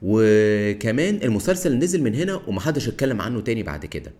وكمان 0.02 1.20
المسلسل 1.22 1.78
نزل 1.78 2.02
من 2.02 2.14
هنا 2.14 2.40
ومحدش 2.46 2.88
اتكلم 2.88 3.20
عنه 3.20 3.40
تاني 3.40 3.62
بعد 3.62 3.86
كده 3.86 4.12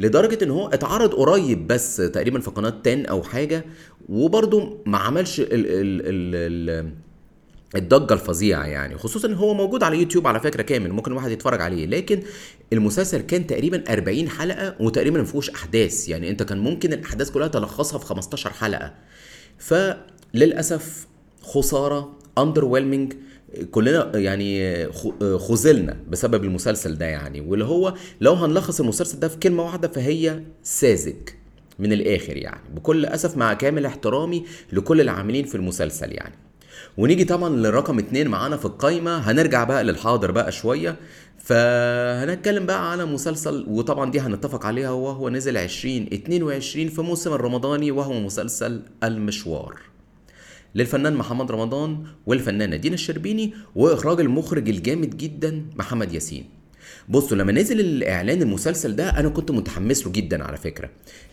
لدرجة 0.00 0.44
إن 0.44 0.50
هو 0.50 0.68
اتعرض 0.68 1.14
قريب 1.14 1.66
بس 1.66 1.96
تقريبا 1.96 2.40
في 2.40 2.50
قناة 2.50 2.74
تان 2.84 3.06
أو 3.06 3.22
حاجة 3.22 3.64
وبرضه 4.08 4.78
ما 4.86 4.98
عملش 4.98 5.40
ال 5.40 5.46
ال 5.52 5.66
ال 6.06 6.34
ال 6.70 6.92
الضجة 7.76 8.14
الفظيعة 8.14 8.64
يعني 8.64 8.98
خصوصا 8.98 9.28
إن 9.28 9.34
هو 9.34 9.54
موجود 9.54 9.82
على 9.82 9.98
يوتيوب 9.98 10.26
على 10.26 10.40
فكرة 10.40 10.62
كامل 10.62 10.92
ممكن 10.92 11.10
الواحد 11.12 11.30
يتفرج 11.30 11.60
عليه 11.60 11.86
لكن 11.86 12.22
المسلسل 12.72 13.20
كان 13.20 13.46
تقريبا 13.46 13.84
40 13.92 14.28
حلقة 14.28 14.76
وتقريبا 14.80 15.18
ما 15.18 15.24
فيهوش 15.24 15.50
أحداث 15.50 16.08
يعني 16.08 16.30
أنت 16.30 16.42
كان 16.42 16.58
ممكن 16.58 16.92
الأحداث 16.92 17.30
كلها 17.30 17.48
تلخصها 17.48 17.98
في 17.98 18.06
15 18.06 18.50
حلقة. 18.50 18.94
فللأسف 19.58 21.06
خسارة 21.42 22.18
اندر 22.38 22.64
كلنا 23.70 24.10
يعني 24.18 24.86
خذلنا 25.38 25.96
بسبب 26.08 26.44
المسلسل 26.44 26.98
ده 26.98 27.06
يعني 27.06 27.40
واللي 27.40 27.64
هو 27.64 27.94
لو 28.20 28.32
هنلخص 28.32 28.80
المسلسل 28.80 29.20
ده 29.20 29.28
في 29.28 29.36
كلمة 29.38 29.62
واحدة 29.64 29.88
فهي 29.88 30.42
ساذج 30.62 31.16
من 31.78 31.92
الآخر 31.92 32.36
يعني 32.36 32.60
بكل 32.74 33.06
أسف 33.06 33.36
مع 33.36 33.54
كامل 33.54 33.86
احترامي 33.86 34.44
لكل 34.72 35.00
العاملين 35.00 35.44
في 35.44 35.54
المسلسل 35.54 36.12
يعني. 36.12 36.34
ونيجي 36.98 37.24
طبعا 37.24 37.48
لرقم 37.56 37.98
اتنين 37.98 38.28
معانا 38.28 38.56
في 38.56 38.64
القايمة 38.64 39.16
هنرجع 39.18 39.64
بقى 39.64 39.84
للحاضر 39.84 40.30
بقى 40.30 40.52
شوية. 40.52 40.96
فهنتكلم 41.38 42.66
بقى 42.66 42.90
على 42.90 43.04
مسلسل 43.04 43.64
وطبعا 43.68 44.10
دي 44.10 44.20
هنتفق 44.20 44.66
عليها 44.66 44.90
وهو 44.90 45.28
نزل 45.28 45.56
2022 45.56 46.88
في 46.88 47.02
موسم 47.02 47.32
الرمضاني 47.32 47.90
وهو 47.90 48.12
مسلسل 48.20 48.82
المشوار. 49.04 49.80
للفنان 50.76 51.14
محمد 51.14 51.50
رمضان 51.50 52.04
والفنانة 52.26 52.76
دينا 52.76 52.94
الشربيني 52.94 53.54
وإخراج 53.74 54.20
المخرج 54.20 54.68
الجامد 54.68 55.16
جدا 55.16 55.64
محمد 55.76 56.12
ياسين. 56.12 56.44
بصوا 57.08 57.36
لما 57.36 57.52
نزل 57.52 57.80
الإعلان 57.80 58.42
المسلسل 58.42 58.96
ده 58.96 59.10
أنا 59.10 59.28
كنت 59.28 59.50
متحمس 59.50 60.06
له 60.06 60.12
جدا 60.12 60.44
على 60.44 60.56
فكرة. 60.56 60.90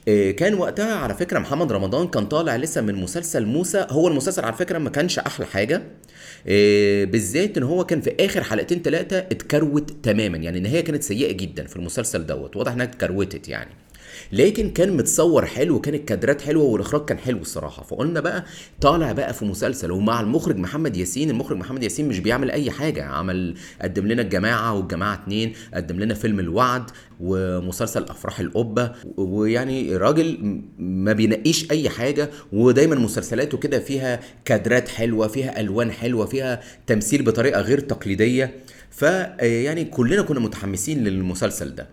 آه، 0.08 0.32
كان 0.32 0.54
وقتها 0.54 0.96
على 0.96 1.14
فكرة 1.14 1.40
محمد 1.40 1.72
رمضان 1.72 2.08
كان 2.08 2.26
طالع 2.26 2.56
لسه 2.56 2.82
من 2.82 2.96
مسلسل 2.96 3.46
موسى. 3.46 3.88
هو 3.90 4.08
المسلسل 4.08 4.46
على 4.46 4.54
فكرة 4.54 4.78
ما 4.78 4.90
كانش 4.90 5.20
أحلى 5.20 5.46
حاجة 5.46 5.84
آه، 6.48 7.04
بالذات 7.04 7.58
إن 7.58 7.64
هو 7.64 7.86
كان 7.86 8.02
في 8.02 8.16
آخر 8.20 8.44
حلقتين 8.44 8.82
ثلاثة 8.82 9.18
اتكروت 9.18 9.94
تماما. 10.04 10.38
يعني 10.38 10.58
النهاية 10.58 10.82
كانت 10.82 11.04
سيئة 11.04 11.32
جدا 11.32 11.64
في 11.68 11.76
المسلسل 11.76 12.26
دوت. 12.26 12.56
واضح 12.58 12.72
إنها 12.72 12.86
اتكروتت 12.86 13.50
يعني. 13.50 13.72
لكن 14.34 14.70
كان 14.70 14.98
متصور 14.98 15.46
حلو 15.46 15.76
وكان 15.76 15.94
الكادرات 15.94 16.42
حلوة 16.42 16.64
والإخراج 16.64 17.06
كان 17.06 17.18
حلو 17.18 17.38
الصراحة. 17.38 17.84
فقلنا 17.84 18.20
بقى 18.20 18.46
طالع 18.82 19.12
بقى 19.12 19.34
في 19.34 19.46
مسلسل 19.46 19.92
ومع 19.92 20.22
المخرج 20.22 20.58
محمد 20.58 20.98
ياسين 20.98 21.30
المخرج 21.30 21.58
محمد 21.58 21.84
ياسين 21.84 22.08
مش 22.08 22.20
بيعمل 22.20 22.52
أي 22.52 22.72
حاجة 22.72 23.04
عمل 23.04 23.56
قدم 23.82 24.08
لنا 24.08 24.22
الجماعة 24.22 24.74
والجماعة 24.74 25.14
اتنين 25.14 25.54
قدم 25.74 26.00
لنا 26.00 26.14
فيلم 26.14 26.40
الوعد 26.40 26.84
ومسلسل 27.20 28.04
أفراح 28.04 28.40
القبة. 28.40 28.92
ويعني 29.18 29.98
راجل 29.98 30.62
ما 30.80 31.14
بينقيش 31.14 31.72
أي 31.72 31.90
حاجة 31.90 32.30
ودايما 32.54 32.96
مسلسلاته 32.96 33.58
كده 33.58 33.80
فيها 33.80 34.20
كادرات 34.46 34.90
حلوة 34.90 35.28
فيها 35.28 35.60
ألوان 35.60 35.92
حلوة 35.92 36.26
فيها 36.26 36.62
تمثيل 36.88 37.24
بطريقة 37.24 37.62
غير 37.62 37.80
تقليدية. 37.80 38.54
فيعني 38.92 39.86
كلنا 39.86 40.22
كنا 40.22 40.40
متحمسين 40.40 41.04
للمسلسل 41.04 41.76
ده. 41.76 41.88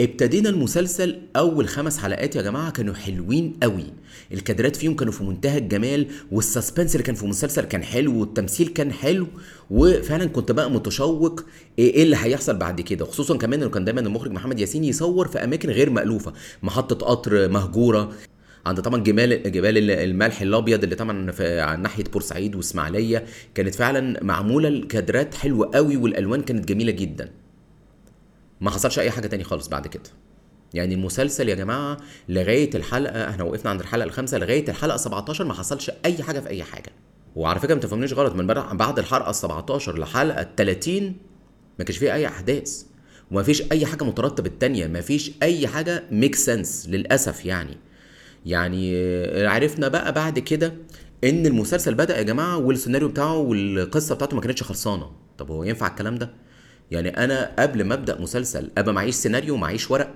ابتدينا 0.00 0.48
المسلسل 0.48 1.18
أول 1.36 1.68
خمس 1.68 1.98
حلقات 1.98 2.36
يا 2.36 2.42
جماعة 2.42 2.70
كانوا 2.70 2.94
حلوين 2.94 3.56
قوي. 3.62 3.84
الكادرات 4.32 4.76
فيهم 4.76 4.96
كانوا 4.96 5.12
في 5.12 5.24
منتهى 5.24 5.58
الجمال 5.58 6.06
والسسبنس 6.32 6.94
اللي 6.94 7.02
كان 7.06 7.14
في 7.14 7.22
المسلسل 7.22 7.64
كان 7.64 7.82
حلو 7.82 8.20
والتمثيل 8.20 8.68
كان 8.68 8.92
حلو 8.92 9.26
وفعلا 9.70 10.24
كنت 10.26 10.52
بقى 10.52 10.70
متشوق 10.70 11.44
إيه 11.78 12.02
اللي 12.02 12.16
هيحصل 12.20 12.56
بعد 12.56 12.80
كده. 12.80 13.04
خصوصا 13.04 13.36
كمان 13.36 13.62
إنه 13.62 13.70
كان 13.70 13.84
دايما 13.84 14.00
المخرج 14.00 14.30
محمد 14.32 14.60
ياسين 14.60 14.84
يصور 14.84 15.28
في 15.28 15.44
أماكن 15.44 15.70
غير 15.70 15.90
مألوفة 15.90 16.32
محطة 16.62 17.06
قطر 17.06 17.48
مهجورة 17.48 18.12
عند 18.66 18.80
طبعا 18.80 19.02
جمال 19.02 19.52
جبال 19.52 19.90
الملح 19.90 20.40
الأبيض 20.40 20.82
اللي 20.82 20.94
طبعا 20.94 21.30
في 21.30 21.76
ناحية 21.82 22.04
بورسعيد 22.04 22.56
وإسماعيلية. 22.56 23.24
كانت 23.54 23.74
فعلا 23.74 24.24
معمولة 24.24 24.68
الكادرات 24.68 25.34
حلوة 25.34 25.70
قوي 25.74 25.96
والألوان 25.96 26.42
كانت 26.42 26.68
جميلة 26.68 26.92
جدا. 26.92 27.30
ما 28.60 28.70
حصلش 28.70 28.98
أي 28.98 29.10
حاجة 29.10 29.26
تاني 29.26 29.44
خالص 29.44 29.68
بعد 29.68 29.86
كده. 29.86 30.02
يعني 30.74 30.94
المسلسل 30.94 31.48
يا 31.48 31.54
جماعة 31.54 31.96
لغاية 32.28 32.70
الحلقة 32.74 33.30
إحنا 33.30 33.44
وقفنا 33.44 33.70
عند 33.70 33.80
الحلقة 33.80 34.04
الخامسة 34.04 34.38
لغاية 34.38 34.68
الحلقة 34.68 34.96
17 34.96 35.44
ما 35.44 35.54
حصلش 35.54 35.90
أي 36.04 36.22
حاجة 36.22 36.40
في 36.40 36.48
أي 36.48 36.62
حاجة. 36.62 36.92
وعلى 37.36 37.60
فكرة 37.60 37.74
ما 37.74 37.80
تفهمنيش 37.80 38.12
غلط 38.12 38.34
من 38.34 38.46
بعد 38.76 38.98
الحلقة 38.98 39.32
17 39.32 39.98
لحلقة 39.98 40.46
30 40.56 41.16
ما 41.78 41.84
كانش 41.84 41.98
فيها 41.98 42.14
أي 42.14 42.26
أحداث. 42.26 42.82
وما 43.30 43.42
فيش 43.42 43.62
أي 43.72 43.86
حاجة 43.86 44.04
مترتبة 44.04 44.46
التانية 44.48 44.86
ما 44.86 45.00
فيش 45.00 45.30
أي 45.42 45.68
حاجة 45.68 46.04
make 46.10 46.34
sense 46.34 46.86
للأسف 46.88 47.44
يعني. 47.44 47.76
يعني 48.46 48.96
عرفنا 49.46 49.88
بقى 49.88 50.12
بعد 50.12 50.38
كده 50.38 50.74
إن 51.24 51.46
المسلسل 51.46 51.94
بدأ 51.94 52.18
يا 52.18 52.22
جماعة 52.22 52.56
والسيناريو 52.58 53.08
بتاعه 53.08 53.36
والقصة 53.36 54.14
بتاعته 54.14 54.34
ما 54.34 54.40
كانتش 54.40 54.62
خلصانة. 54.62 55.10
طب 55.38 55.50
هو 55.50 55.64
ينفع 55.64 55.86
الكلام 55.86 56.18
ده؟ 56.18 56.30
يعني 56.90 57.08
أنا 57.08 57.50
قبل 57.58 57.84
ما 57.84 57.94
أبدأ 57.94 58.20
مسلسل 58.20 58.70
ابقى 58.78 58.94
معيش 58.94 59.14
سيناريو 59.14 59.56
معيش 59.56 59.90
ورق. 59.90 60.10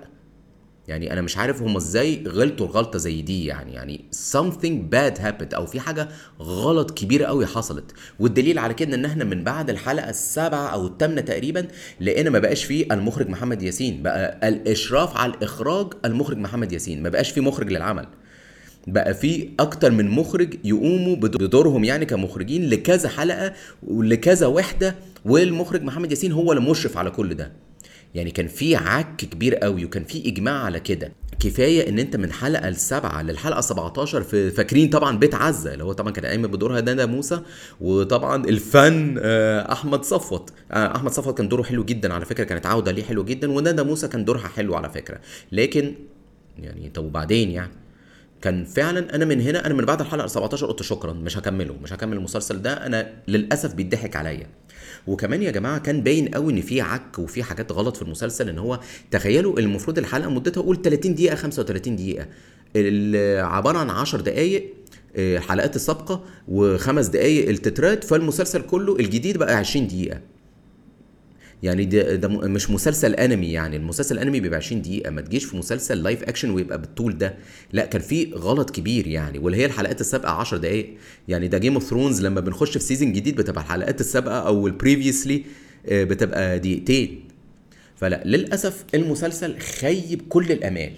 يعني 0.89 1.13
أنا 1.13 1.21
مش 1.21 1.37
عارف 1.37 1.63
هم 1.63 1.77
إزاي 1.77 2.25
غلطوا 2.29 2.67
الغلطة 2.67 2.99
زي 2.99 3.23
دي 3.23 3.47
يعني 3.47 3.73
يعني 3.75 4.05
something 4.33 4.95
bad 4.95 5.19
happened 5.21 5.55
أو 5.55 5.67
في 5.67 5.81
حاجة 5.81 6.09
غلط 6.41 6.91
كبيرة 6.91 7.25
قوي 7.27 7.47
حصلت. 7.47 7.93
والدليل 8.21 8.59
على 8.59 8.75
كده 8.75 8.95
إن 8.95 9.05
إحنا 9.05 9.25
من 9.25 9.45
بعد 9.45 9.71
الحلقة 9.71 10.11
السابعة 10.11 10.67
أو 10.69 10.87
الثامنه 10.87 11.21
تقريبا 11.21 11.69
لقينا 12.01 12.31
ما 12.31 12.39
بقاش 12.39 12.65
فيه 12.65 12.87
المخرج 12.93 13.29
محمد 13.29 13.63
ياسين. 13.63 14.03
بقى 14.03 14.49
الإشراف 14.49 15.17
على 15.17 15.33
الإخراج 15.35 15.93
المخرج 16.05 16.37
محمد 16.39 16.73
ياسين. 16.73 17.03
ما 17.03 17.09
بقاش 17.09 17.31
فيه 17.31 17.41
مخرج 17.41 17.73
للعمل. 17.73 18.07
بقى 18.87 19.15
في 19.15 19.49
أكتر 19.61 19.91
من 19.91 20.09
مخرج 20.11 20.55
يقوموا 20.65 21.17
بدورهم 21.17 21.85
يعني 21.85 22.07
كمخرجين 22.07 22.69
لكذا 22.71 23.09
حلقة 23.09 23.53
ولكذا 23.83 24.47
وحدة 24.47 24.95
والمخرج 25.25 25.83
محمد 25.83 26.11
ياسين 26.11 26.33
هو 26.33 26.53
اللي 26.53 26.71
مشرف 26.71 26.97
على 26.97 27.11
كل 27.11 27.35
ده. 27.35 27.53
يعني 28.15 28.31
كان 28.31 28.49
في 28.49 28.77
عك 28.77 29.17
كبير 29.17 29.55
قوي 29.55 29.85
وكان 29.85 30.05
في 30.05 30.29
إجماع 30.29 30.65
على 30.65 30.81
كده. 30.81 31.13
كفاية 31.41 31.89
إن 31.89 31.99
أنت 31.99 32.17
من 32.17 32.33
حلقة 32.33 32.69
السبعه 32.69 33.23
للحلقة 33.23 33.61
17 33.61 34.23
في 34.23 34.51
فاكرين 34.51 34.91
طبعا 34.91 35.19
بيت 35.19 35.35
عزة 35.35 35.73
اللي 35.73 35.85
هو 35.85 35.93
طبعا 35.93 36.13
كان 36.13 36.27
قايم 36.27 36.43
بدورها 36.43 36.81
ندى 36.81 37.07
موسى 37.07 37.41
وطبعا 37.81 38.45
الفن 38.45 39.17
آه، 39.23 39.73
أحمد 39.73 40.05
صفوت. 40.05 40.51
آه، 40.73 40.97
أحمد 40.97 41.13
صفوت 41.13 41.39
كان 41.39 41.49
دوره 41.49 41.63
حلو 41.63 41.85
جدا 41.85 42.15
على 42.15 42.25
فكرة 42.25 42.45
كانت 42.45 42.67
عودة 42.67 42.93
ليه 42.93 43.03
حلو 43.03 43.25
جدا 43.25 43.51
وندى 43.53 43.83
موسى 43.83 44.09
كان 44.09 44.25
دورها 44.25 44.49
حلو 44.49 44.75
على 44.75 44.91
فكرة. 44.91 45.21
لكن 45.53 45.95
يعني 46.59 46.91
طب 46.95 47.05
وبعدين 47.05 47.51
يعني؟ 47.51 47.73
كان 48.43 48.65
فعلا 48.65 49.15
أنا 49.15 49.25
من 49.25 49.41
هنا 49.41 49.67
أنا 49.67 49.75
من 49.75 49.85
بعد 49.85 50.01
الحلقة 50.01 50.27
17 50.27 50.67
قلت 50.67 50.83
شكرا 50.83 51.13
مش 51.13 51.39
هكمله 51.39 51.75
مش 51.83 51.93
هكمل 51.93 52.17
المسلسل 52.17 52.63
ده 52.63 52.87
أنا 52.87 53.13
للأسف 53.29 53.75
بيضحك 53.75 54.17
عليا. 54.17 54.47
وكمان 55.09 55.43
يا 55.43 55.51
جماعة 55.51 55.79
كان 55.79 56.01
باين 56.03 56.29
قوي 56.29 56.53
إن 56.53 56.61
في 56.61 56.81
عك 56.81 57.19
وفي 57.19 57.43
حاجات 57.43 57.73
غلط 57.73 57.97
في 57.97 58.03
المسلسل 58.03 58.49
إن 58.49 58.59
هو 58.59 58.81
تخيلوا 59.11 59.59
المفروض 59.61 59.99
الحلقة 59.99 60.31
مدتها 60.31 60.61
قول 60.63 60.83
30 60.83 61.15
دقيقة 61.15 61.35
35 61.37 61.97
دقيقة. 61.97 62.27
ال- 62.77 63.45
عبارة 63.45 63.79
عن 63.79 63.91
10 63.91 64.21
دقائق 64.21 64.73
آه، 65.17 65.39
حلقات 65.39 65.77
السابقة 65.77 66.25
وخمس 66.49 67.07
دقائق 67.07 67.49
التترات 67.49 68.05
فالمسلسل 68.05 68.63
كله 68.63 68.97
الجديد 68.97 69.37
بقى 69.39 69.55
20 69.57 69.87
دقيقة. 69.87 70.21
يعني 71.63 71.85
ده, 71.85 72.15
ده 72.15 72.29
مش 72.29 72.71
مسلسل 72.71 73.15
أنمي 73.15 73.53
يعني 73.53 73.77
المسلسل 73.77 74.15
الانمي 74.15 74.41
بيبقى 74.41 74.57
20 74.59 74.83
دقيقة 74.83 75.11
ما 75.11 75.21
تجيش 75.21 75.45
في 75.45 75.57
مسلسل 75.57 76.03
live 76.03 76.23
action 76.23 76.51
ويبقى 76.51 76.81
بالطول 76.81 77.19
ده. 77.19 77.35
لا 77.73 77.87
كان 77.87 78.01
في 78.03 78.33
غلط 78.35 78.71
كبير 78.71 79.07
يعني 79.07 79.39
واللي 79.39 79.59
هي 79.59 79.67
الحلقات 79.67 80.01
السابقة 80.01 80.31
10 80.31 80.59
دقائق 80.59 80.95
يعني 81.29 81.49
ده 81.49 81.59
Game 81.59 81.75
of 81.75 81.85
Thrones 81.85 82.23
لما 82.23 82.41
بنخش 82.41 82.73
في 82.79 82.85
season 82.85 83.13
جديد 83.13 83.37
بتبقى 83.37 83.61
الحلقات 83.63 84.01
السابقة 84.01 84.39
أو 84.39 84.67
ال 84.67 84.74
previously 84.74 85.45
بتبقى 85.91 86.59
دقيقتين. 86.59 87.25
فلا 87.97 88.23
للأسف 88.25 88.85
المسلسل 88.95 89.59
خيب 89.59 90.23
كل 90.29 90.53
الأمال. 90.53 90.93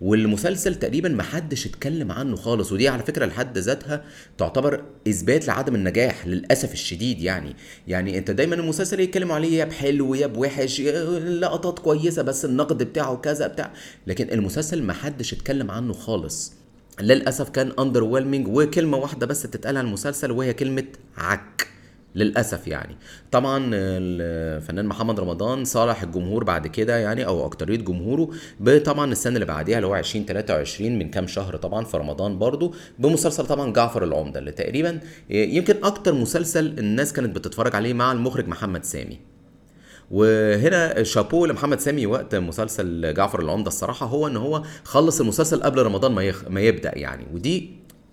والمسلسل 0.00 0.74
تقريبا 0.74 1.08
ما 1.08 1.22
حدش 1.22 1.66
اتكلم 1.66 2.12
عنه 2.12 2.36
خالص 2.36 2.72
ودي 2.72 2.88
على 2.88 3.02
فكرة 3.02 3.26
لحد 3.26 3.58
ذاتها 3.58 4.04
تعتبر 4.38 4.84
إثبات 5.08 5.46
لعدم 5.46 5.74
النجاح 5.74 6.26
للأسف 6.26 6.72
الشديد 6.72 7.20
يعني. 7.20 7.56
يعني 7.88 8.18
أنت 8.18 8.30
دايما 8.30 8.54
المسلسل 8.54 9.00
يتكلموا 9.00 9.34
عليه 9.34 9.58
يا 9.58 9.64
بحلو 9.64 10.14
يا 10.14 10.26
بوحش 10.26 10.80
لقطات 10.80 11.78
كويسة 11.78 12.22
بس 12.22 12.44
النقد 12.44 12.82
بتاعه 12.82 13.16
كذا 13.16 13.46
بتاع 13.46 13.72
لكن 14.06 14.30
المسلسل 14.32 14.82
ما 14.82 14.92
حدش 14.92 15.32
اتكلم 15.32 15.70
عنه 15.70 15.92
خالص. 15.92 16.52
للأسف 17.00 17.48
كان 17.48 17.72
اندر 17.78 18.04
وكلمة 18.04 18.96
واحدة 18.96 19.26
بس 19.26 19.42
تتقال 19.42 19.76
عن 19.76 19.86
المسلسل 19.86 20.30
وهي 20.30 20.52
كلمة 20.52 20.84
عك. 21.16 21.69
للأسف 22.14 22.66
يعني. 22.66 22.96
طبعا 23.30 23.70
الفنان 23.74 24.86
محمد 24.86 25.20
رمضان 25.20 25.64
صالح 25.64 26.02
الجمهور 26.02 26.44
بعد 26.44 26.66
كده 26.66 26.96
يعني 26.96 27.26
أو 27.26 27.46
أكترية 27.46 27.76
جمهوره 27.76 28.30
طبعا 28.84 29.12
السنة 29.12 29.34
اللي 29.34 29.46
بعديها 29.46 29.76
اللي 29.76 29.86
هو 29.86 29.96
2023 29.96 30.98
من 30.98 31.10
كام 31.10 31.26
شهر 31.26 31.56
طبعا 31.56 31.84
في 31.84 31.96
رمضان 31.96 32.38
برضو 32.38 32.74
بمسلسل 32.98 33.46
طبعا 33.46 33.72
جعفر 33.72 34.04
العمدة 34.04 34.38
اللي 34.38 34.52
تقريبا 34.52 35.00
يمكن 35.30 35.74
أكتر 35.84 36.14
مسلسل 36.14 36.78
الناس 36.78 37.12
كانت 37.12 37.36
بتتفرج 37.36 37.76
عليه 37.76 37.92
مع 37.92 38.12
المخرج 38.12 38.48
محمد 38.48 38.84
سامي. 38.84 39.18
وهنا 40.10 41.02
شابو 41.02 41.46
لمحمد 41.46 41.80
سامي 41.80 42.06
وقت 42.06 42.34
مسلسل 42.34 43.14
جعفر 43.14 43.40
العمدة 43.40 43.68
الصراحة 43.68 44.06
هو 44.06 44.26
إن 44.26 44.36
هو 44.36 44.62
خلص 44.84 45.20
المسلسل 45.20 45.62
قبل 45.62 45.82
رمضان 45.82 46.12
ما 46.12 46.22
يخ... 46.22 46.44
ما 46.48 46.60
يبدأ 46.60 46.98
يعني. 46.98 47.26
ودي 47.34 47.70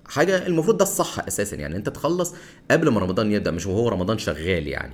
حاجة 0.07 0.47
المفروض 0.47 0.77
ده 0.77 0.83
الصح 0.83 1.19
أساسا. 1.27 1.55
يعني 1.55 1.75
أنت 1.75 1.89
تخلص 1.89 2.33
قبل 2.71 2.89
ما 2.89 2.99
رمضان 2.99 3.31
يبدأ 3.31 3.51
مش 3.51 3.65
وهو 3.65 3.89
رمضان 3.89 4.17
شغال 4.17 4.67
يعني. 4.67 4.93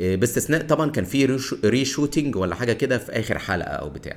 إيه، 0.00 0.16
باستثناء 0.16 0.66
طبعا 0.66 0.90
كان 0.90 1.04
في 1.04 1.26
reshoo- 1.26 1.64
reshooting 1.64 2.36
ولا 2.36 2.54
حاجة 2.54 2.72
كده 2.72 2.98
في 2.98 3.12
آخر 3.12 3.38
حلقة 3.38 3.68
أو 3.70 3.90
بتاع. 3.90 4.16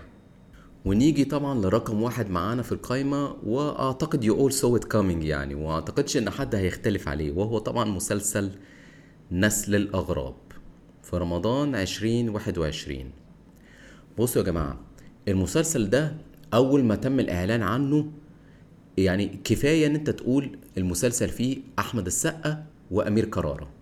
ونيجي 0.85 1.25
طبعا 1.25 1.59
لرقم 1.59 2.01
واحد 2.03 2.29
معانا 2.29 2.61
في 2.61 2.71
القايمة 2.71 3.35
وأعتقد 3.45 4.25
you 4.25 4.33
all 4.35 4.55
saw 4.55 4.81
it 4.81 4.87
coming 4.93 5.23
يعني. 5.25 5.55
وأعتقدش 5.55 6.17
إن 6.17 6.29
حد 6.29 6.55
هيختلف 6.55 7.07
عليه. 7.07 7.31
وهو 7.31 7.57
طبعا 7.57 7.85
مسلسل 7.85 8.51
نسل 9.31 9.75
الأغراب 9.75 10.35
في 11.03 11.17
رمضان 11.17 11.75
2021 11.75 13.11
بصوا 14.19 14.41
يا 14.41 14.47
جماعة 14.47 14.79
المسلسل 15.27 15.89
ده 15.89 16.13
أول 16.53 16.83
ما 16.83 16.95
تم 16.95 17.19
الإعلان 17.19 17.61
عنه 17.61 18.11
يعني 18.97 19.39
كفاية 19.43 19.87
إن 19.87 19.95
أنت 19.95 20.09
تقول 20.09 20.57
المسلسل 20.77 21.29
فيه 21.29 21.57
أحمد 21.79 22.05
السقا 22.05 22.65
وأمير 22.91 23.25
كرارة. 23.25 23.63
إيه 23.63 23.76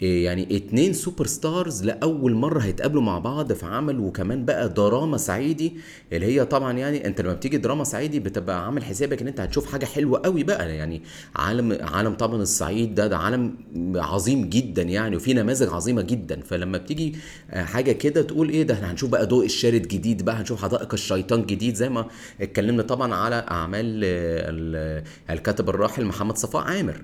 يعني 0.00 0.56
اتنين 0.56 0.92
super 0.92 1.26
stars 1.26 1.84
لأول 1.84 2.34
مرة 2.34 2.60
هيتقابلوا 2.60 3.02
مع 3.02 3.18
بعض 3.18 3.52
في 3.52 3.66
عمل 3.66 3.98
وكمان 4.00 4.44
بقى 4.44 4.68
دراما 4.68 5.16
صعيدي 5.16 5.72
اللي 6.12 6.26
هي 6.26 6.44
طبعا 6.44 6.72
يعني 6.72 7.06
أنت 7.06 7.20
لما 7.20 7.32
بتيجي 7.34 7.56
دراما 7.56 7.84
صعيدي 7.84 8.20
بتبقى 8.20 8.64
عامل 8.66 8.84
حسابك 8.84 9.22
إن 9.22 9.28
أنت 9.28 9.40
هتشوف 9.40 9.72
حاجة 9.72 9.84
حلوة 9.84 10.20
قوي 10.24 10.42
بقى 10.42 10.74
يعني 10.76 11.02
عالم 11.36 11.78
عالم 11.80 12.14
طبعا 12.14 12.42
الصعيد 12.42 12.94
ده 12.94 13.06
ده 13.06 13.16
عالم 13.18 13.54
عظيم 13.96 14.48
جدا 14.48 14.82
يعني 14.82 15.16
وفيه 15.16 15.34
نماذج 15.34 15.68
عظيمة 15.68 16.02
جدا. 16.02 16.40
فلما 16.40 16.78
بتيجي 16.78 17.16
آه، 17.50 17.64
حاجة 17.64 17.92
كده 17.92 18.22
تقول 18.22 18.48
إيه 18.48 18.62
ده 18.62 18.74
إحنا 18.74 18.90
هنشوف 18.92 19.10
بقى 19.10 19.26
ضوء 19.26 19.44
الشارد 19.44 19.82
جديد 19.88 20.22
بقى 20.24 20.34
هنشوف 20.40 20.62
حدائق 20.62 20.92
الشيطان 20.94 21.46
جديد 21.46 21.74
زي 21.74 21.88
ما 21.88 22.06
اتكلمنا 22.40 22.82
طبعا 22.82 23.14
على 23.14 23.34
أعمال 23.50 24.00
آه، 24.04 24.50
ال- 24.50 25.04
الكاتب 25.30 25.68
الراحل 25.68 26.04
محمد 26.04 26.36
صفاء 26.38 26.62
عامر. 26.62 27.02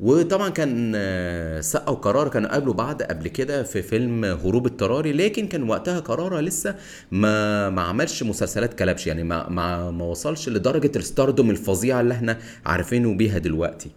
وطبعا 0.00 0.48
كان 0.48 0.92
آه، 0.96 1.60
سقا 1.60 1.90
وقرار 1.92 2.28
كانوا 2.28 2.50
قابلوا 2.50 2.74
بعض 2.74 3.02
قبل 3.02 3.28
كده 3.28 3.62
في 3.62 3.82
فيلم 3.82 4.24
هروب 4.24 4.66
اضطراري 4.66 5.12
لكن 5.12 5.46
كان 5.48 5.68
وقتها 5.70 6.00
قرارة 6.00 6.40
لسه 6.40 6.74
ما 7.10 7.70
ما 7.70 7.82
عملش 7.82 8.22
مسلسلات 8.22 8.74
كلبش 8.74 9.06
يعني 9.06 9.24
ما 9.24 9.48
ما, 9.48 9.90
ما 9.90 10.04
وصلش 10.04 10.48
لدرجة 10.48 10.90
الستاردوم 10.96 11.50
الفظيعة 11.50 12.00
اللي 12.00 12.14
إحنا 12.14 12.38
عارفينه 12.66 13.14
بيها 13.14 13.38
دلوقتي. 13.38 13.90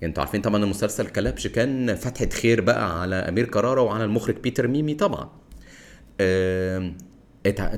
يعني 0.00 0.10
أنتوا 0.10 0.22
عارفين 0.22 0.40
طبعا 0.42 0.64
المسلسل 0.64 1.06
كلبش 1.06 1.46
كان 1.46 1.94
فتحة 1.94 2.28
خير 2.28 2.60
بقى 2.60 3.00
على 3.00 3.14
أمير 3.16 3.44
كرارة 3.46 3.80
وعلى 3.80 4.04
المخرج 4.04 4.36
بيتر 4.40 4.68
ميمي 4.68 4.94
طبعا. 4.94 5.28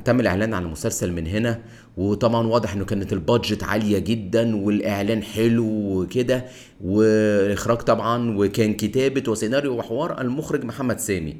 تم 0.04 0.20
الإعلان 0.20 0.54
عن 0.54 0.62
المسلسل 0.64 1.12
من 1.12 1.26
هنا 1.26 1.60
وطبعا 1.96 2.46
واضح 2.46 2.72
إنه 2.74 2.84
كانت 2.84 3.12
البادجت 3.12 3.62
عالية 3.62 3.98
جدا 3.98 4.56
والإعلان 4.56 5.22
حلو 5.22 5.66
وكده 5.66 6.44
والإخراج 6.80 7.78
طبعا 7.78 8.38
وكان 8.38 8.74
كتابة 8.74 9.30
وسيناريو 9.30 9.78
وحوار 9.78 10.20
المخرج 10.20 10.64
محمد 10.64 10.98
سامي. 10.98 11.36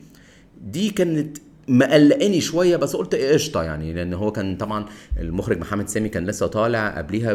دي 0.61 0.90
كانت 0.90 1.38
مقلقاني 1.68 2.40
شوية 2.40 2.76
بس 2.76 2.96
قلت 2.96 3.14
قشطة 3.14 3.62
يعني 3.62 3.92
لأن 3.92 4.14
هو 4.14 4.32
كان 4.32 4.56
طبعا 4.56 4.87
المخرج 5.20 5.58
محمد 5.58 5.88
سامي 5.88 6.08
كان 6.08 6.26
لسه 6.26 6.46
طالع 6.46 6.98
قبليها 6.98 7.35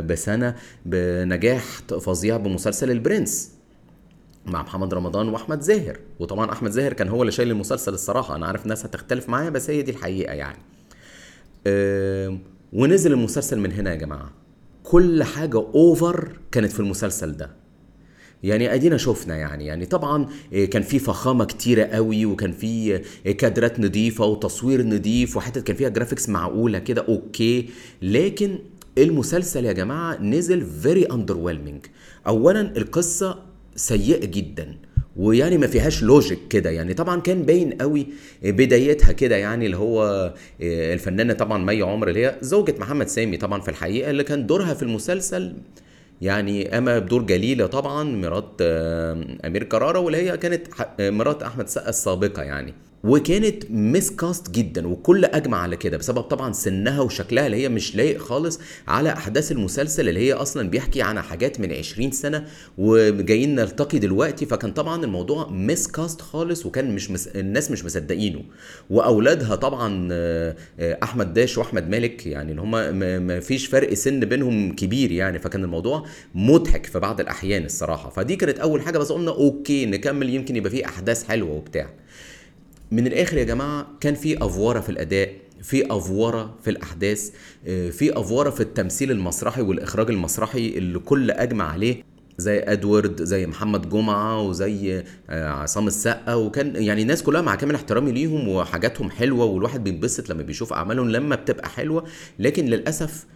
بسنة 0.00 0.54
بنجاح 0.86 1.64
فظيع 2.00 2.36
بمسلسل 2.36 2.90
البرنس. 2.90 3.50
مع 4.46 4.62
محمد 4.62 4.94
رمضان 4.94 5.28
وأحمد 5.28 5.60
زاهر. 5.60 5.98
وطبعا 6.18 6.52
أحمد 6.52 6.70
زاهر 6.70 6.92
كان 6.92 7.08
هو 7.08 7.22
اللي 7.22 7.32
شايل 7.32 7.50
المسلسل 7.50 7.94
الصراحة. 7.94 8.36
أنا 8.36 8.46
عارف 8.46 8.62
الناس 8.62 8.84
هتختلف 8.86 9.28
معايا 9.28 9.50
بس 9.50 9.70
هي 9.70 9.82
دي 9.82 9.90
الحقيقة 9.90 10.32
يعني. 10.32 10.58
ونزل 12.72 13.12
المسلسل 13.12 13.58
من 13.58 13.72
هنا 13.72 13.90
يا 13.90 13.96
جماعة. 13.96 14.32
كل 14.84 15.22
حاجة 15.22 15.56
over 15.56 16.38
كانت 16.52 16.72
في 16.72 16.80
المسلسل 16.80 17.36
ده. 17.36 17.50
يعني 18.42 18.74
أدينا 18.74 18.96
شفنا 18.96 19.36
يعني. 19.36 19.66
يعني 19.66 19.86
طبعا 19.86 20.28
إيه، 20.52 20.70
كان 20.70 20.82
في 20.82 20.98
فخامة 20.98 21.44
كتيرة 21.44 21.84
قوي 21.84 22.26
وكان 22.26 22.52
في 22.52 22.66
إيه، 23.26 23.36
كادرات 23.36 23.80
نظيفه 23.80 24.24
وتصوير 24.24 24.86
نظيف 24.86 25.36
وحتى 25.36 25.60
كان 25.60 25.76
فيها 25.76 25.88
graphics 25.88 26.28
معقولة 26.28 26.78
كده. 26.78 27.04
okay. 27.08 27.68
لكن 28.02 28.58
المسلسل 28.98 29.64
يا 29.64 29.72
جماعة 29.72 30.22
نزل 30.22 30.66
very 30.66 31.04
under 31.04 31.58
اولا 32.26 32.60
القصة 32.60 33.53
سيئة 33.76 34.26
جدا. 34.26 34.76
ويعني 35.16 35.58
ما 35.58 35.66
فيهاش 35.66 36.02
logic 36.02 36.38
كده. 36.50 36.70
يعني 36.70 36.94
طبعا 36.94 37.20
كان 37.20 37.42
باين 37.42 37.72
قوي 37.72 38.06
بدايتها 38.42 39.12
كده 39.12 39.36
يعني 39.36 39.66
اللي 39.66 39.76
هو 39.76 40.32
الفنانة 40.60 41.32
طبعا 41.32 41.64
مي 41.64 41.82
عمر 41.82 42.08
اللي 42.08 42.26
هي 42.26 42.36
زوجة 42.40 42.74
محمد 42.78 43.08
سامي 43.08 43.36
طبعا 43.36 43.60
في 43.60 43.68
الحقيقة 43.68 44.10
اللي 44.10 44.24
كان 44.24 44.46
دورها 44.46 44.74
في 44.74 44.82
المسلسل 44.82 45.54
يعني 46.22 46.64
قام 46.64 46.98
بدور 47.00 47.22
جليلة 47.22 47.66
طبعا 47.66 48.04
مرات 48.04 48.50
آه، 48.60 49.24
أمير 49.46 49.64
كرارة 49.64 49.98
واللي 49.98 50.18
هي 50.18 50.36
كانت 50.36 50.66
آه، 51.00 51.10
مرات 51.10 51.42
أحمد 51.42 51.68
سقا 51.68 51.88
السابقة 51.88 52.42
يعني. 52.42 52.74
وكانت 53.04 53.70
مسكاست 53.70 54.50
جدا 54.50 54.88
وكل 54.88 55.24
أجمع 55.24 55.58
على 55.58 55.76
كده 55.76 55.96
بسبب 55.96 56.20
طبعا 56.20 56.52
سنها 56.52 57.00
وشكلها 57.00 57.46
اللي 57.46 57.56
هي 57.56 57.68
مش 57.68 57.96
لايق 57.96 58.18
خالص 58.20 58.60
على 58.88 59.12
أحداث 59.12 59.52
المسلسل 59.52 60.08
اللي 60.08 60.20
هي 60.20 60.32
أصلا 60.32 60.70
بيحكي 60.70 61.02
عن 61.02 61.20
حاجات 61.20 61.60
من 61.60 61.72
20 61.72 62.10
سنة 62.10 62.46
وجايين 62.78 63.54
نلتقي 63.54 63.98
دلوقتي. 63.98 64.46
فكان 64.46 64.72
طبعا 64.72 65.04
الموضوع 65.04 65.48
مسكاست 65.50 66.20
خالص 66.20 66.66
وكان 66.66 66.94
مش 66.94 67.10
مس... 67.10 67.26
الناس 67.28 67.70
مش 67.70 67.84
مصدقينه. 67.84 68.42
وأولادها 68.90 69.54
طبعا 69.54 70.08
آه، 70.12 70.56
أحمد 71.02 71.34
داش 71.34 71.58
وأحمد 71.58 71.88
مالك 71.88 72.26
يعني 72.26 72.50
اللي 72.50 72.62
هم 72.62 72.70
ما 73.26 73.40
فيش 73.40 73.66
فرق 73.66 73.94
سن 73.94 74.20
بينهم 74.20 74.74
كبير 74.74 75.12
يعني. 75.12 75.38
فكان 75.38 75.64
الموضوع 75.64 76.06
مضحك 76.34 76.86
في 76.86 76.98
بعض 76.98 77.20
الأحيان 77.20 77.64
الصراحة. 77.64 78.10
فدي 78.10 78.36
كانت 78.36 78.58
أول 78.58 78.82
حاجة 78.82 78.98
بس 78.98 79.12
قلنا 79.12 79.30
أوكي 79.30 79.86
نكمل 79.86 80.28
يمكن 80.34 80.56
يبقى 80.56 80.70
فيه 80.70 80.84
أحداث 80.86 81.24
حلوة 81.24 81.50
وبتاع. 81.50 81.90
من 82.90 83.06
الآخر 83.06 83.38
يا 83.38 83.44
جماعة 83.44 83.86
كان 84.00 84.14
في 84.14 84.44
أفورة 84.44 84.80
في 84.80 84.88
الأداء 84.88 85.32
في 85.62 85.92
أفورة 85.96 86.54
في 86.64 86.70
الأحداث 86.70 87.30
آه، 87.66 87.90
في 87.90 88.20
أفورة 88.20 88.50
في 88.50 88.60
التمثيل 88.60 89.10
المسرحي 89.10 89.62
والإخراج 89.62 90.10
المسرحي 90.10 90.68
اللي 90.68 90.98
كل 90.98 91.30
أجمع 91.30 91.72
عليه 91.72 92.02
زي 92.38 92.58
إدوارد 92.58 93.22
زي 93.22 93.46
محمد 93.46 93.88
جمعة 93.88 94.40
وزي 94.40 95.04
آه، 95.30 95.48
عصام 95.48 95.86
السقا 95.86 96.34
وكان 96.34 96.76
يعني 96.76 97.02
الناس 97.02 97.22
كلها 97.22 97.40
مع 97.40 97.54
كامل 97.54 97.74
احترامي 97.74 98.12
ليهم 98.12 98.48
وحاجاتهم 98.48 99.10
حلوة 99.10 99.44
والواحد 99.44 99.84
بينبسط 99.84 100.30
لما 100.30 100.42
بيشوف 100.42 100.72
أعمالهم 100.72 101.10
لما 101.10 101.36
بتبقى 101.36 101.68
حلوة 101.68 102.04
لكن 102.38 102.66
للأسف 102.66 103.26